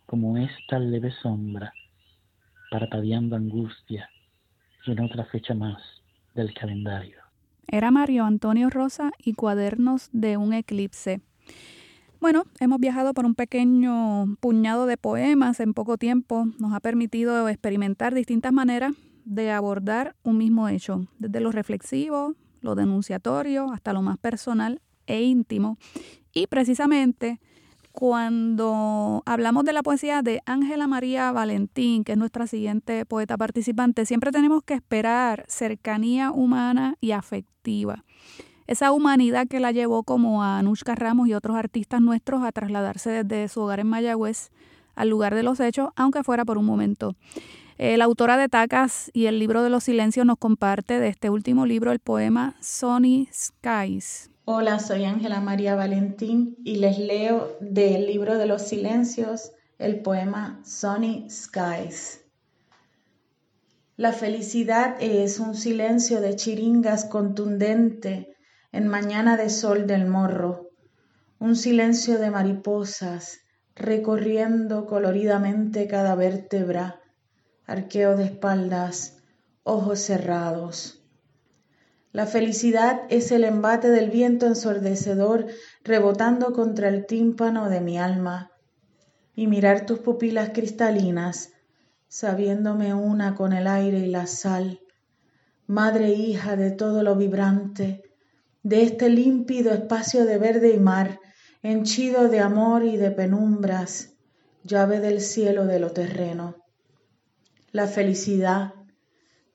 [0.05, 1.73] como esta leve sombra,
[2.69, 4.07] parpadeando angustia
[4.85, 5.81] y en otra fecha más
[6.35, 7.17] del calendario.
[7.67, 11.21] Era Mario Antonio Rosa y Cuadernos de un Eclipse.
[12.19, 16.45] Bueno, hemos viajado por un pequeño puñado de poemas en poco tiempo.
[16.59, 18.93] Nos ha permitido experimentar distintas maneras
[19.25, 25.23] de abordar un mismo hecho, desde lo reflexivo, lo denunciatorio, hasta lo más personal e
[25.23, 25.77] íntimo.
[26.33, 27.39] Y precisamente
[27.95, 34.05] cuando hablamos de la poesía de Ángela María Valentín, que es nuestra siguiente poeta participante,
[34.05, 38.03] siempre tenemos que esperar cercanía humana y afectiva.
[38.67, 43.23] Esa humanidad que la llevó como a Anushka Ramos y otros artistas nuestros a trasladarse
[43.23, 44.49] desde su hogar en Mayagüez
[44.95, 47.15] al lugar de los hechos, aunque fuera por un momento.
[47.77, 51.65] la autora de Tacas y el libro de los silencios nos comparte de este último
[51.65, 54.34] libro el poema Sunny Skies.
[54.47, 60.61] Hola, soy Ángela María Valentín y les leo del libro de los silencios el poema
[60.63, 62.21] Sunny Skies.
[63.97, 68.35] La felicidad es un silencio de chiringas contundente
[68.71, 70.69] en mañana de sol del morro,
[71.39, 73.39] un silencio de mariposas
[73.73, 77.01] recorriendo coloridamente cada vértebra,
[77.65, 79.23] arqueo de espaldas,
[79.63, 80.94] ojos cerrados.
[82.15, 85.47] La felicidad es el embate del viento ensordecedor
[85.83, 88.51] rebotando contra el tímpano de mi alma
[89.35, 91.51] y mirar tus pupilas cristalinas,
[92.07, 94.79] sabiéndome una con el aire y la sal,
[95.67, 98.03] madre e hija de todo lo vibrante,
[98.63, 101.19] de este límpido espacio de verde y mar,
[101.63, 104.13] henchido de amor y de penumbras,
[104.63, 106.55] llave del cielo de lo terreno.
[107.73, 108.73] La felicidad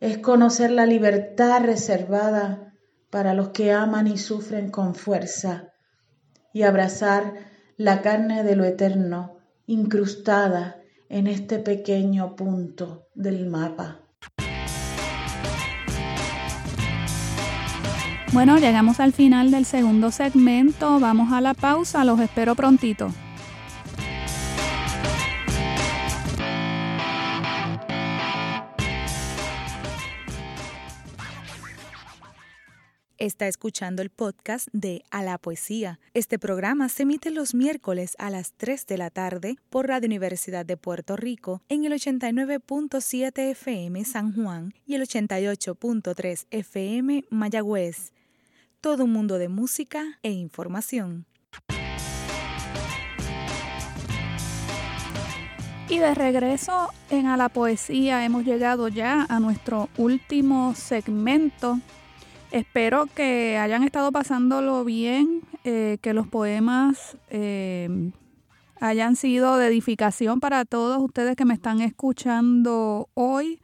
[0.01, 2.75] es conocer la libertad reservada
[3.11, 5.69] para los que aman y sufren con fuerza
[6.53, 7.35] y abrazar
[7.77, 9.37] la carne de lo eterno
[9.67, 14.01] incrustada en este pequeño punto del mapa.
[18.33, 23.13] Bueno, llegamos al final del segundo segmento, vamos a la pausa, los espero prontito.
[33.21, 36.01] Está escuchando el podcast de A la Poesía.
[36.15, 40.65] Este programa se emite los miércoles a las 3 de la tarde por Radio Universidad
[40.65, 48.15] de Puerto Rico en el 89.7 FM San Juan y el 88.3 FM Mayagüez.
[48.81, 51.27] Todo un mundo de música e información.
[55.91, 61.81] Y de regreso en A la Poesía hemos llegado ya a nuestro último segmento
[62.51, 68.11] Espero que hayan estado pasándolo bien, eh, que los poemas eh,
[68.81, 73.61] hayan sido de edificación para todos ustedes que me están escuchando hoy.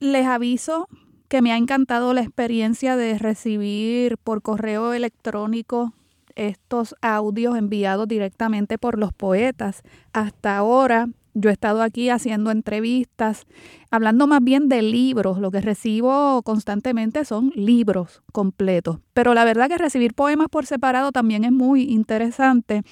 [0.00, 0.86] Les aviso
[1.28, 5.94] que me ha encantado la experiencia de recibir por correo electrónico
[6.34, 9.82] estos audios enviados directamente por los poetas.
[10.12, 13.46] Hasta ahora yo he estado aquí haciendo entrevistas,
[13.90, 15.38] hablando más bien de libros.
[15.38, 18.98] Lo que recibo constantemente son libros completos.
[19.14, 22.82] Pero la verdad que recibir poemas por separado también es muy interesante.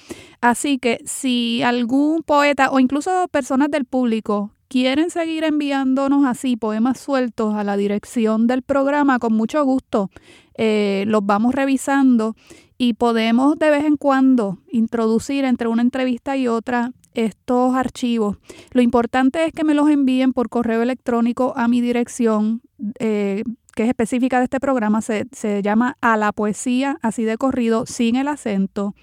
[0.41, 6.99] Así que si algún poeta o incluso personas del público quieren seguir enviándonos así poemas
[6.99, 10.11] sueltos a la dirección del programa, con mucho gusto
[10.55, 12.35] eh, los vamos revisando
[12.77, 18.37] y podemos de vez en cuando introducir entre una entrevista y otra estos archivos.
[18.71, 22.61] Lo importante es que me los envíen por correo electrónico a mi dirección,
[22.99, 23.43] eh,
[23.75, 27.85] que es específica de este programa, se, se llama a la poesía, así de corrido,
[27.85, 28.95] sin el acento,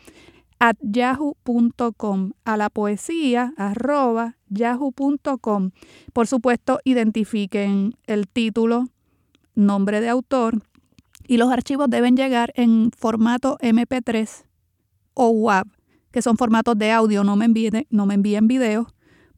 [0.59, 5.71] at yahoo.com, a la poesía arroba yahoo.com.
[6.13, 8.89] Por supuesto, identifiquen el título,
[9.55, 10.63] nombre de autor
[11.27, 14.45] y los archivos deben llegar en formato MP3
[15.15, 15.67] o WAV,
[16.17, 18.87] que son formatos de audio, no me envíen, no me envíen videos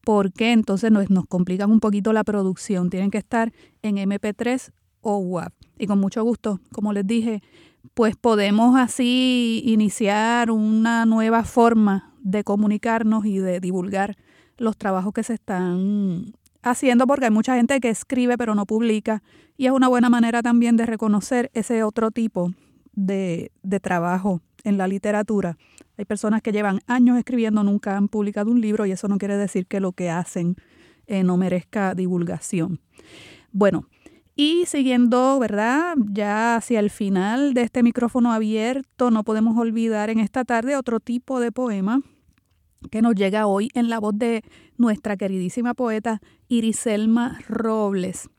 [0.05, 2.89] porque entonces nos, nos complican un poquito la producción.
[2.89, 3.53] Tienen que estar
[3.83, 4.71] en MP3
[5.01, 5.51] o WAV.
[5.77, 7.43] Y con mucho gusto, como les dije,
[7.95, 14.17] pues podemos así iniciar una nueva forma de comunicarnos y de divulgar
[14.57, 16.27] los trabajos que se están
[16.63, 19.25] haciendo porque hay mucha gente que escribe pero no publica
[19.57, 22.53] y es una buena manera también de reconocer ese otro tipo
[22.93, 25.57] de, de trabajo en la literatura.
[25.99, 29.37] Hay personas que llevan años escribiendo, nunca han publicado un libro y eso no quiere
[29.37, 30.55] decir que lo que hacen
[31.09, 32.81] eh, no merezca divulgación.
[33.51, 33.89] Bueno,
[34.37, 35.97] y siguiendo, ¿verdad?
[36.13, 41.01] Ya hacia el final de este micrófono abierto, no podemos olvidar en esta tarde otro
[41.01, 42.01] tipo de poema
[42.93, 44.45] que nos llega hoy en la voz de
[44.77, 48.31] nuestra queridísima poeta Iriselma Robles.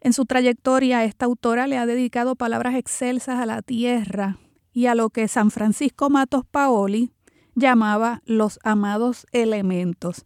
[0.00, 4.38] En su trayectoria, esta autora le ha dedicado palabras excelsas a la tierra
[4.72, 7.12] y a lo que San Francisco Matos Paoli
[7.54, 10.24] llamaba los amados elementos.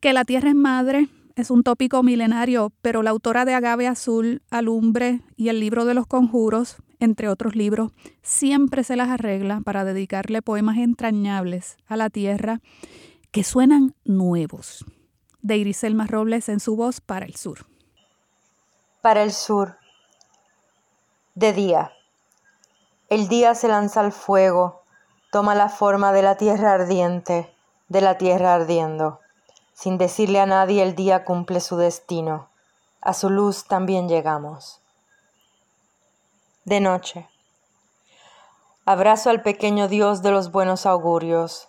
[0.00, 4.42] Que la tierra es madre, es un tópico milenario, pero la autora de Agave Azul,
[4.50, 9.84] Alumbre y el libro de los conjuros, entre otros libros, siempre se las arregla para
[9.84, 12.60] dedicarle poemas entrañables a la tierra
[13.30, 14.84] que suenan nuevos.
[15.42, 17.66] De Iriselma Robles en su voz para el sur.
[19.02, 19.76] Para el sur.
[21.34, 21.92] De día.
[23.08, 24.82] El día se lanza al fuego,
[25.30, 27.54] toma la forma de la tierra ardiente,
[27.88, 29.20] de la tierra ardiendo
[29.76, 32.48] sin decirle a nadie el día cumple su destino.
[33.02, 34.80] A su luz también llegamos.
[36.64, 37.28] De noche.
[38.86, 41.68] Abrazo al pequeño Dios de los buenos augurios.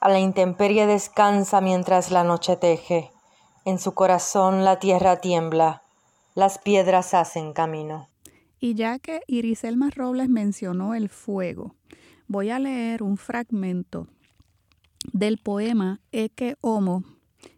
[0.00, 3.12] A la intemperie descansa mientras la noche teje.
[3.64, 5.82] En su corazón la tierra tiembla.
[6.34, 8.08] Las piedras hacen camino.
[8.66, 11.76] Y ya que Iriselma Robles mencionó el fuego,
[12.26, 14.08] voy a leer un fragmento
[15.12, 17.04] del poema Eke Homo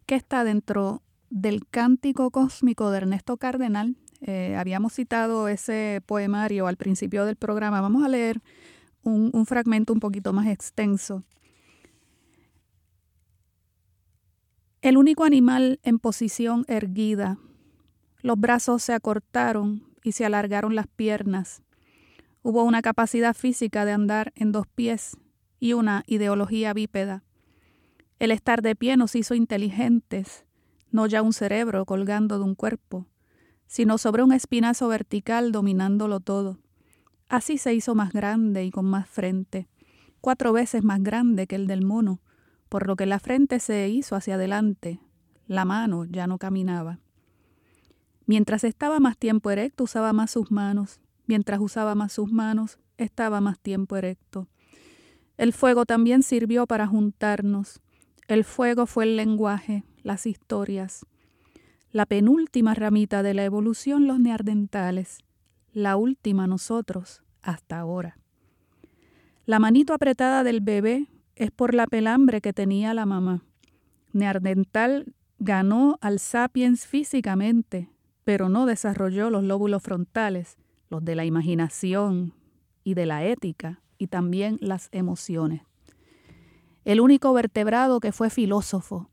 [0.04, 1.00] que está dentro
[1.30, 3.96] del Cántico Cósmico de Ernesto Cardenal.
[4.20, 7.80] Eh, habíamos citado ese poemario al principio del programa.
[7.80, 8.42] Vamos a leer
[9.02, 11.24] un, un fragmento un poquito más extenso.
[14.82, 17.38] El único animal en posición erguida.
[18.20, 21.62] Los brazos se acortaron y se alargaron las piernas.
[22.42, 25.16] Hubo una capacidad física de andar en dos pies
[25.60, 27.24] y una ideología bípeda.
[28.18, 30.44] El estar de pie nos hizo inteligentes,
[30.90, 33.06] no ya un cerebro colgando de un cuerpo,
[33.66, 36.58] sino sobre un espinazo vertical dominándolo todo.
[37.28, 39.68] Así se hizo más grande y con más frente,
[40.20, 42.22] cuatro veces más grande que el del mono,
[42.68, 45.00] por lo que la frente se hizo hacia adelante,
[45.46, 47.00] la mano ya no caminaba.
[48.28, 53.40] Mientras estaba más tiempo erecto, usaba más sus manos, mientras usaba más sus manos, estaba
[53.40, 54.48] más tiempo erecto.
[55.38, 57.80] El fuego también sirvió para juntarnos,
[58.26, 61.06] el fuego fue el lenguaje, las historias.
[61.90, 65.20] La penúltima ramita de la evolución, los neardentales.
[65.72, 68.18] La última nosotros, hasta ahora.
[69.46, 73.42] La manito apretada del bebé es por la pelambre que tenía la mamá.
[74.12, 77.88] Neardental ganó al sapiens físicamente,
[78.28, 80.58] pero no desarrolló los lóbulos frontales,
[80.90, 82.34] los de la imaginación
[82.84, 85.62] y de la ética y también las emociones
[86.88, 89.10] el único vertebrado que fue filósofo.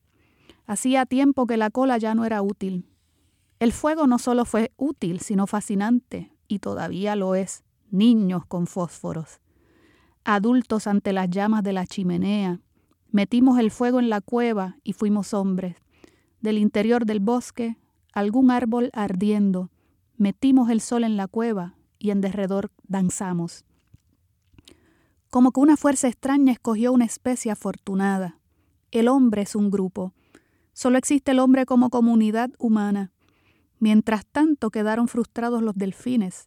[0.66, 2.88] Hacía tiempo que la cola ya no era útil.
[3.60, 9.42] El fuego no solo fue útil, sino fascinante, y todavía lo es, niños con fósforos.
[10.24, 12.62] Adultos ante las llamas de la chimenea,
[13.12, 15.76] metimos el fuego en la cueva y fuimos hombres.
[16.40, 17.76] Del interior del bosque,
[18.16, 19.70] algún árbol ardiendo,
[20.18, 23.66] metimos el sol en la cueva y en derredor danzamos
[25.36, 28.40] como que una fuerza extraña escogió una especie afortunada.
[28.92, 30.14] El hombre es un grupo.
[30.72, 33.12] Solo existe el hombre como comunidad humana.
[33.78, 36.46] Mientras tanto quedaron frustrados los delfines,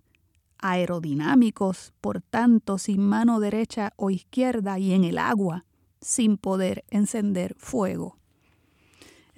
[0.56, 5.66] aerodinámicos, por tanto, sin mano derecha o izquierda y en el agua,
[6.00, 8.17] sin poder encender fuego.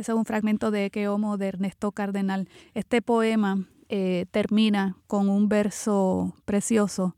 [0.00, 2.48] Ese es un fragmento de Que Homo de Ernesto Cardenal.
[2.72, 7.16] Este poema eh, termina con un verso precioso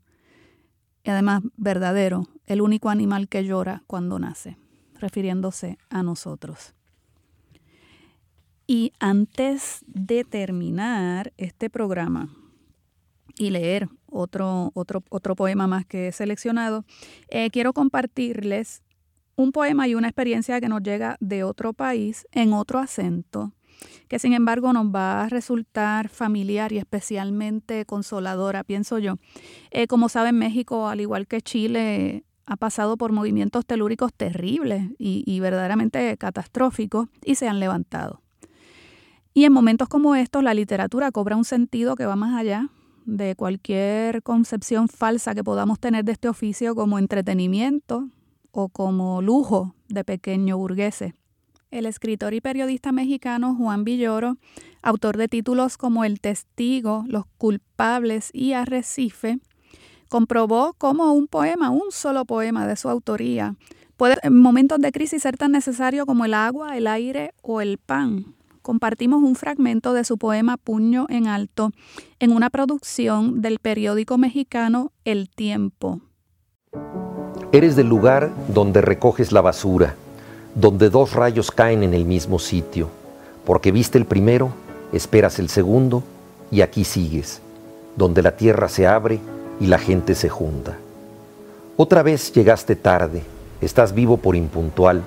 [1.01, 4.57] y además verdadero, el único animal que llora cuando nace,
[4.99, 6.73] refiriéndose a nosotros.
[8.67, 12.35] Y antes de terminar este programa
[13.37, 16.83] y leer otro, otro, otro poema más que he seleccionado,
[17.29, 18.83] eh, quiero compartirles
[19.35, 23.53] un poema y una experiencia que nos llega de otro país en otro acento,
[24.07, 29.15] que sin embargo nos va a resultar familiar y especialmente consoladora, pienso yo.
[29.71, 35.39] Eh, como saben, México, al igual que Chile, ha pasado por movimientos telúricos terribles y
[35.39, 38.21] verdaderamente catastróficos y se han levantado.
[39.33, 42.69] Y en momentos como estos, la literatura cobra un sentido que va más allá
[43.05, 48.09] de cualquier concepción falsa que podamos tener de este oficio como entretenimiento
[48.53, 51.13] o como lujo de pequeño burgueses.
[51.71, 54.37] El escritor y periodista mexicano Juan Villoro,
[54.81, 59.39] autor de títulos como El Testigo, Los Culpables y Arrecife,
[60.07, 63.55] comprobó cómo un poema, un solo poema de su autoría,
[63.97, 67.79] puede en momentos de crisis ser tan necesario como el agua, el aire o el
[67.79, 71.71] pan compartimos un fragmento de su poema Puño en Alto
[72.19, 76.01] en una producción del periódico mexicano El Tiempo.
[77.53, 79.93] Eres del lugar donde recoges la basura,
[80.55, 82.89] donde dos rayos caen en el mismo sitio,
[83.45, 84.49] porque viste el primero,
[84.91, 86.01] esperas el segundo
[86.49, 87.41] y aquí sigues,
[87.95, 89.19] donde la tierra se abre
[89.59, 90.77] y la gente se junta.
[91.77, 93.21] Otra vez llegaste tarde,
[93.61, 95.03] estás vivo por impuntual,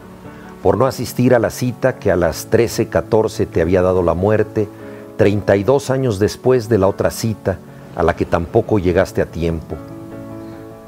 [0.62, 4.68] por no asistir a la cita que a las 13:14 te había dado la muerte,
[5.16, 7.58] 32 años después de la otra cita
[7.96, 9.74] a la que tampoco llegaste a tiempo.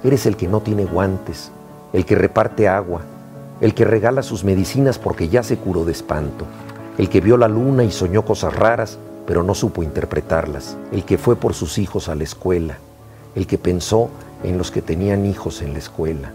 [0.04, 1.50] Eres el que no tiene guantes,
[1.92, 3.02] el que reparte agua,
[3.60, 6.44] el que regala sus medicinas porque ya se curó de espanto,
[6.98, 11.18] el que vio la luna y soñó cosas raras, pero no supo interpretarlas, el que
[11.18, 12.78] fue por sus hijos a la escuela,
[13.34, 14.10] el que pensó
[14.42, 16.32] en los que tenían hijos en la escuela,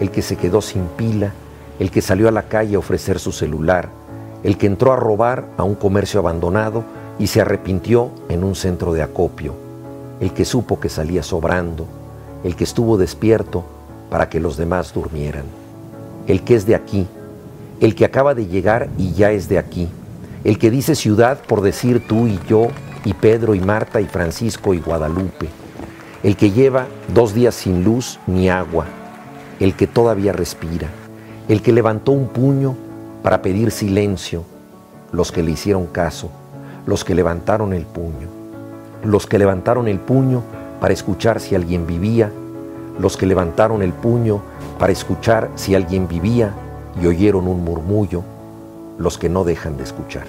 [0.00, 1.32] el que se quedó sin pila
[1.78, 3.88] el que salió a la calle a ofrecer su celular,
[4.42, 6.84] el que entró a robar a un comercio abandonado
[7.18, 9.54] y se arrepintió en un centro de acopio,
[10.20, 11.86] el que supo que salía sobrando,
[12.44, 13.64] el que estuvo despierto
[14.10, 15.44] para que los demás durmieran,
[16.26, 17.06] el que es de aquí,
[17.80, 19.88] el que acaba de llegar y ya es de aquí,
[20.44, 22.68] el que dice ciudad por decir tú y yo,
[23.04, 25.48] y Pedro y Marta y Francisco y Guadalupe,
[26.22, 28.86] el que lleva dos días sin luz ni agua,
[29.60, 30.88] el que todavía respira.
[31.48, 32.76] El que levantó un puño
[33.22, 34.44] para pedir silencio,
[35.12, 36.30] los que le hicieron caso,
[36.86, 38.28] los que levantaron el puño,
[39.02, 40.42] los que levantaron el puño
[40.80, 42.30] para escuchar si alguien vivía,
[42.98, 44.42] los que levantaron el puño
[44.78, 46.52] para escuchar si alguien vivía
[47.00, 48.22] y oyeron un murmullo,
[48.98, 50.26] los que no dejan de escuchar.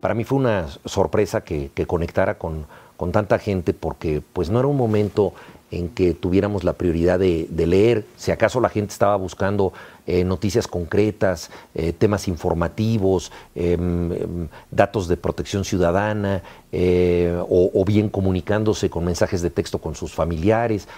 [0.00, 2.66] Para mí fue una sorpresa que, conectara con,
[2.96, 5.32] con, tanta gente porque pues no era un momento
[5.70, 9.72] en que tuviéramos la prioridad de, leer, si acaso la gente estaba buscando
[10.06, 16.42] eh, noticias concretas, eh, temas informativos, em, em, datos de protección ciudadana,
[16.72, 20.88] eh, o, bien comunicándose con mensajes de texto con sus familiares,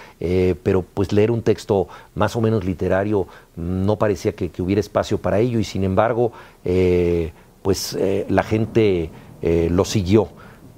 [0.63, 5.39] pero pues leer un texto más o menos literario no parecía que, hubiera espacio para
[5.39, 6.33] ello y sin embargo
[7.63, 7.99] pues
[8.29, 9.11] la gente
[9.43, 10.29] lo siguió.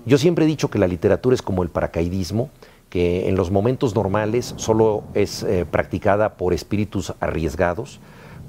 [0.06, 2.50] Yo siempre he dicho que la literatura es como el paracaidismo,
[2.88, 8.00] que en los momentos normales solo es practicada por espíritus arriesgados,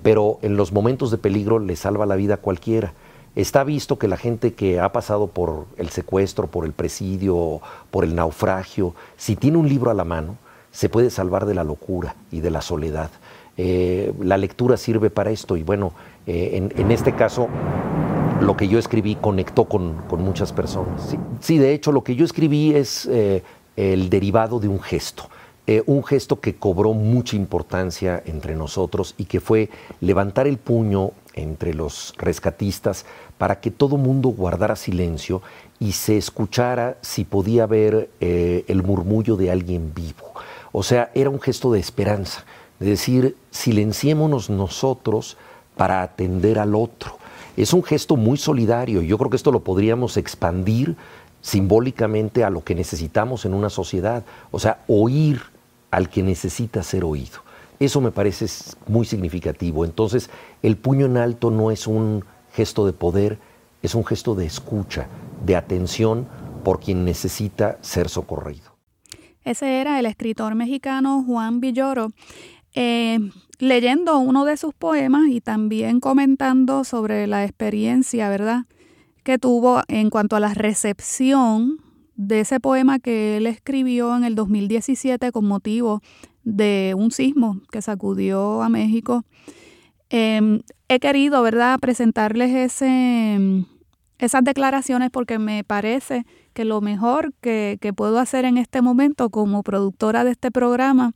[0.03, 2.93] pero en los momentos de peligro le salva la vida a cualquiera.
[3.35, 8.03] Está visto que la gente que ha pasado por el secuestro, por el presidio, por
[8.03, 10.37] el naufragio, si tiene un libro a la mano,
[10.71, 13.09] se puede salvar de la locura y de la soledad.
[13.57, 15.93] Eh, la lectura sirve para esto y bueno,
[16.25, 17.49] eh, en, este caso
[18.39, 21.15] lo que yo escribí conectó con, muchas personas.
[21.39, 21.57] Sí.
[21.57, 23.05] de hecho lo que yo escribí es
[23.75, 25.29] el derivado de un gesto.
[25.72, 29.70] Eh, un gesto que cobró mucha importancia entre nosotros y que fue
[30.01, 33.05] levantar el puño entre los rescatistas
[33.38, 35.43] para que todo mundo guardara silencio
[35.80, 40.34] y se escuchara si podía ver eh, el murmullo de alguien vivo.
[40.72, 42.45] O sea, era un gesto de esperanza,
[42.80, 45.38] de decir, silenciémonos nosotros
[45.78, 47.20] para atender al otro.
[47.55, 49.03] Es un gesto muy solidario.
[49.03, 50.95] Yo creo que esto lo podríamos expandir
[51.41, 55.41] simbólicamente a lo que necesitamos en una sociedad, o sea, oír
[55.91, 57.39] al que necesita ser oído.
[57.79, 58.45] Eso me parece
[58.87, 59.85] muy significativo.
[59.85, 60.29] Entonces,
[60.61, 63.39] el puño en alto no es un gesto de poder,
[63.81, 65.07] es un gesto de escucha,
[65.45, 66.27] de atención
[66.63, 68.75] por quien necesita ser socorrido.
[69.45, 72.09] Ese era el escritor mexicano Juan Villoro.
[72.75, 73.17] eh,
[73.57, 78.65] leyendo uno de sus poemas y también comentando sobre la experiencia, ¿verdad?,
[79.23, 81.81] que tuvo en cuanto a la recepción
[82.20, 86.01] de ese poema que él escribió en el 2017 con motivo
[86.43, 89.24] de un sismo que sacudió a México.
[90.09, 90.59] Em,
[90.89, 93.65] he querido, ¿verdad?, presentarles ese,
[94.17, 99.30] esas declaraciones porque me parece que lo mejor que, que puedo hacer en este momento
[99.30, 101.13] como productora de este programa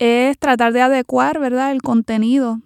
[0.00, 2.58] es tratar de adecuar, ¿verdad?, el contenido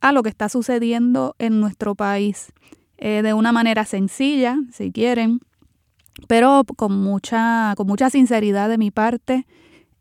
[0.00, 2.52] a lo que está sucediendo en nuestro país
[2.98, 5.40] eh, de una manera sencilla, si quieren,
[6.28, 9.46] pero con mucha, con mucha sinceridad de mi parte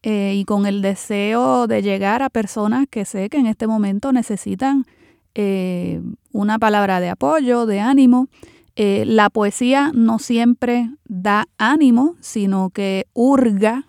[0.03, 4.11] eh, y con el deseo de llegar a personas que sé que en este momento
[4.11, 4.85] necesitan
[5.33, 6.01] eh,
[6.31, 8.27] una palabra de apoyo, de ánimo.
[8.75, 13.85] la poesía no siempre da ánimo, sino que hurga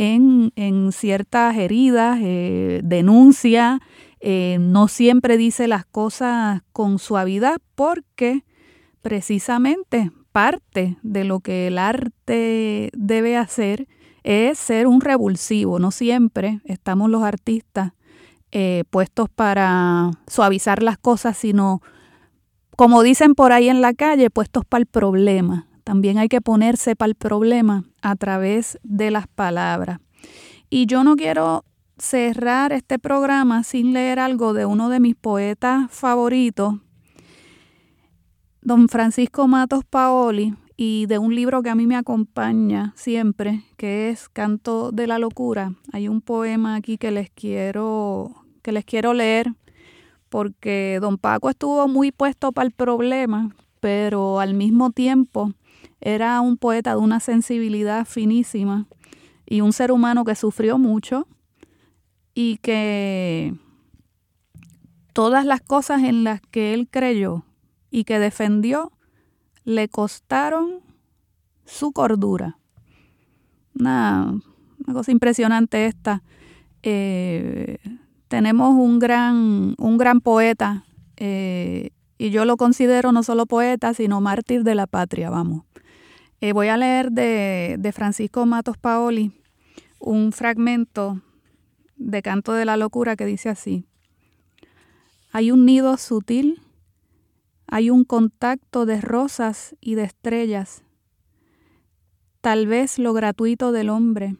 [0.00, 3.80] en, ciertas heridas, eh, denuncia,
[4.20, 8.44] eh, no siempre dice las cosas con suavidad porque
[9.02, 13.86] precisamente parte de lo que el arte debe hacer
[14.22, 15.78] es ser un revulsivo.
[15.78, 17.92] No siempre estamos los artistas
[18.52, 21.80] eh, puestos para suavizar las cosas, sino,
[22.76, 25.66] como dicen por ahí en la calle, puestos para el problema.
[25.84, 29.98] También hay que ponerse para el problema a través de las palabras.
[30.68, 31.64] Y yo no quiero
[31.98, 36.76] cerrar este programa sin leer algo de uno de mis poetas favoritos,
[38.62, 44.08] don Francisco Matos Paoli, y de un libro que a mí me acompaña siempre, que
[44.08, 45.74] es Canto de la Locura.
[45.92, 49.52] Hay un poema aquí que les quiero, que les quiero leer,
[50.30, 55.52] porque don Paco estuvo muy puesto para el problema, pero al mismo tiempo
[56.00, 58.86] era un poeta de una sensibilidad finísima
[59.44, 61.26] y un ser humano que sufrió mucho
[62.32, 63.54] y que
[65.12, 67.44] todas las cosas en las que él creyó
[67.90, 68.92] y que defendió
[69.64, 70.80] le costaron
[71.64, 72.58] su cordura.
[73.78, 74.40] Una,
[74.92, 76.22] cosa impresionante esta.
[76.82, 77.78] Eh,
[78.28, 80.84] tenemos un gran, un gran poeta
[81.16, 85.64] eh, y yo lo considero no solo poeta, sino mártir de la patria, vamos.
[86.40, 89.32] Eh, voy a leer de, de, Francisco Matos Paoli
[89.98, 91.20] un fragmento
[91.96, 93.84] de Canto de la Locura que dice así.
[95.32, 96.60] Hay un nido sutil,
[97.70, 100.82] hay un contacto de rosas y de estrellas,
[102.40, 104.36] tal vez lo gratuito del hombre,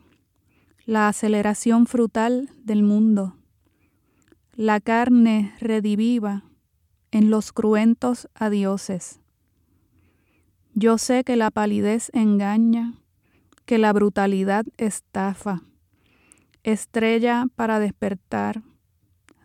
[0.85, 3.37] la aceleración frutal del mundo,
[4.55, 6.45] la carne rediviva
[7.11, 9.21] en los cruentos adioses
[10.75, 12.95] yo sé que la palidez engaña,
[13.67, 15.63] que la brutalidad estafa.
[16.63, 18.63] Estrella para despertar,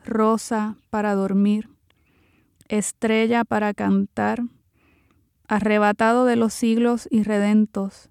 [0.04, 1.70] rosa para dormir,
[2.68, 4.44] estrella para cantar,
[5.48, 8.10] arrebatado de los siglos irredentos,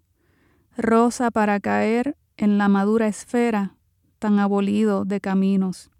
[0.76, 3.76] rosa para caer en la madura esfera
[4.18, 5.90] tan abolido de caminos.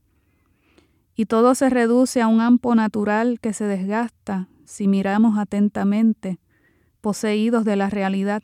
[1.14, 6.40] Y todo se reduce a un ampo natural que se desgasta si miramos atentamente
[7.00, 8.42] poseídos de la realidad,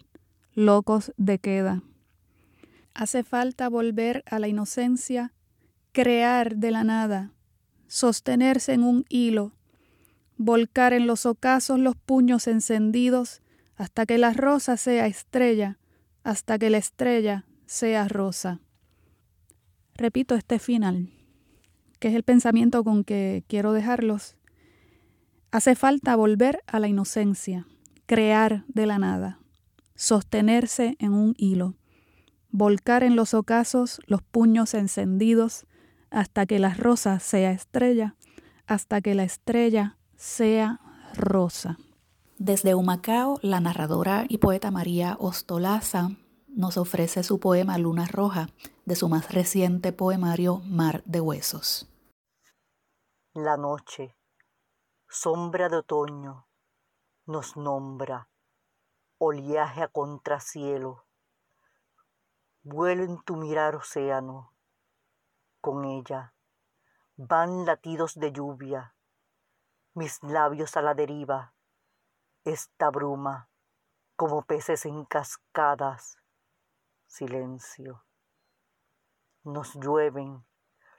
[0.52, 1.82] locos de queda.
[2.92, 5.32] Hace falta volver a la inocencia,
[5.92, 7.32] crear de la nada,
[7.86, 9.54] sostenerse en un hilo,
[10.42, 13.42] volcar en los ocasos los puños encendidos
[13.76, 15.78] hasta que la rosa sea estrella,
[16.24, 18.58] hasta que la estrella sea rosa.
[19.94, 21.10] Repito este final,
[21.98, 24.38] que es el pensamiento con que quiero dejarlos.
[25.50, 27.66] Hace falta volver a la inocencia,
[28.06, 29.40] crear de la nada,
[29.94, 31.74] sostenerse en un hilo,
[32.48, 35.66] volcar en los ocasos los puños encendidos
[36.08, 38.16] hasta que la rosa sea estrella,
[38.66, 40.80] hasta que la estrella sea
[41.14, 41.78] rosa.
[42.36, 46.10] Desde Humacao, la narradora y poeta María Ostolaza
[46.46, 48.48] nos ofrece su poema Luna Roja
[48.84, 51.88] de su más reciente poemario Mar de Huesos.
[53.32, 54.14] La noche,
[55.08, 56.46] sombra de otoño,
[57.24, 58.28] nos nombra,
[59.16, 61.06] oleaje a contracielo.
[62.62, 64.52] Vuelo en tu mirar océano,
[65.62, 66.34] con ella
[67.16, 68.94] van latidos de lluvia,
[69.94, 71.54] mis labios a la deriva,
[72.44, 73.48] esta bruma
[74.16, 76.18] como peces en cascadas,
[77.06, 78.04] silencio.
[79.44, 80.44] Nos llueven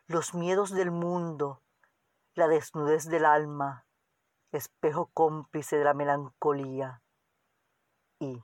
[0.07, 1.61] los miedos del mundo,
[2.33, 3.85] la desnudez del alma,
[4.51, 7.01] espejo cómplice de la melancolía,
[8.19, 8.43] y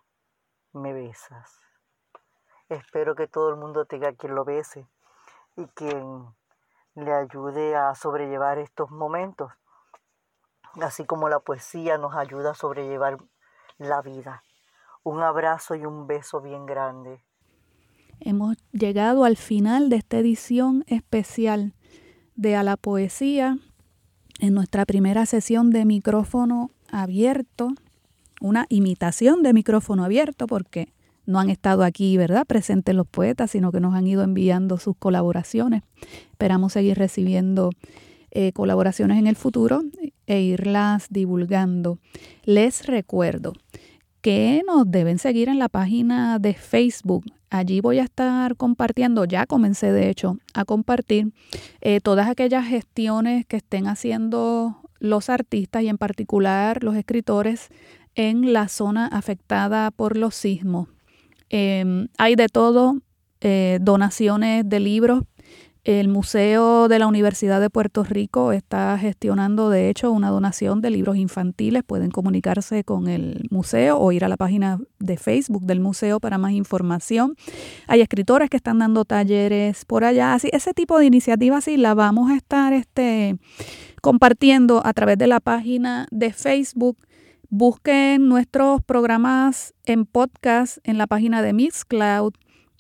[0.74, 1.60] me besas.
[2.70, 4.88] Espero que todo el mundo tenga quien lo bese
[5.56, 6.36] y quien
[6.95, 9.54] le ayude a sobrellevar estos momentos,
[10.82, 13.17] así como la poesía nos ayuda a sobrellevar
[13.78, 14.43] la vida.
[15.03, 17.23] Un abrazo y un beso bien grande.
[18.19, 21.73] Hemos llegado al final de esta edición especial
[22.36, 23.57] de A la Poesía
[24.39, 27.69] en nuestra primera sesión de micrófono abierto,
[28.41, 30.93] una imitación de micrófono abierto porque
[31.25, 34.95] no han estado aquí, ¿verdad?, presentes los poetas, sino que nos han ido enviando sus
[34.95, 35.84] colaboraciones.
[36.32, 37.71] Esperamos seguir recibiendo
[38.39, 39.81] eh, colaboraciones en el futuro
[40.27, 41.97] e irlas divulgando.
[42.43, 43.53] Les recuerdo
[44.21, 47.25] que nos deben seguir en la página de Facebook.
[47.49, 51.33] Allí voy a estar compartiendo, ya comencé de hecho a compartir
[51.81, 57.69] eh, todas aquellas gestiones que estén haciendo los artistas y en particular los escritores
[58.13, 60.89] en la zona afectada por los sismos.
[61.49, 63.01] Em, hay de todo,
[63.41, 65.23] eh, donaciones de libros.
[65.88, 70.89] El Museo de la Universidad de Puerto Rico está gestionando, de hecho, una donación de
[70.89, 71.81] libros infantiles.
[71.81, 76.38] Pueden comunicarse con el museo o ir a la página de Facebook del museo para
[76.38, 77.38] más información.
[77.88, 80.33] Hay escritores que están dando talleres por allá.
[80.33, 83.38] Así, ese tipo de iniciativas sí la vamos a estar este,
[84.01, 86.97] compartiendo a través de la página de Facebook
[87.49, 92.33] Busquen nuestros programas en podcast en la página de Mixcloud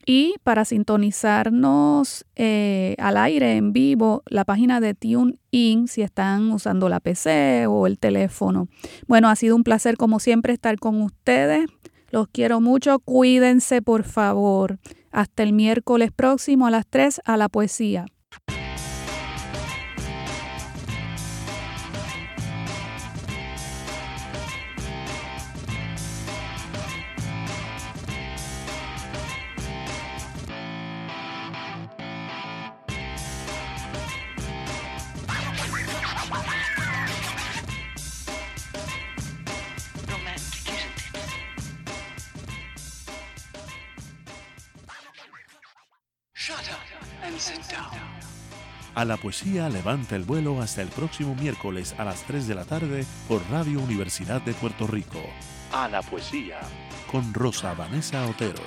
[0.09, 6.87] y para sintonizarnos eh, al aire en vivo, la página de TuneIn si están usando
[6.87, 8.69] la PC o el teléfono.
[9.05, 11.69] Bueno, ha sido un placer como siempre estar con ustedes.
[12.09, 12.99] Los quiero mucho.
[12.99, 14.79] Cuídense, por favor.
[15.11, 18.05] Hasta el miércoles próximo a las 3 a la poesía.
[48.95, 52.65] A la poesía levanta el vuelo hasta el próximo miércoles a las 3 de la
[52.65, 55.21] tarde por Radio Universidad de Puerto Rico.
[55.71, 56.59] A la poesía
[57.11, 58.63] con Rosa Vanessa Otero.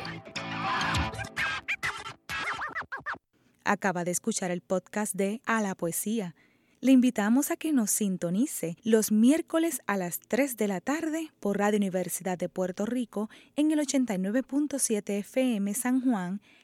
[3.64, 6.34] Acaba de escuchar el podcast de A la poesía.
[6.80, 11.58] Le invitamos a que nos sintonice los miércoles a las 3 de la tarde por
[11.58, 16.40] Radio Universidad de Puerto Rico en el 89.7 FM San Juan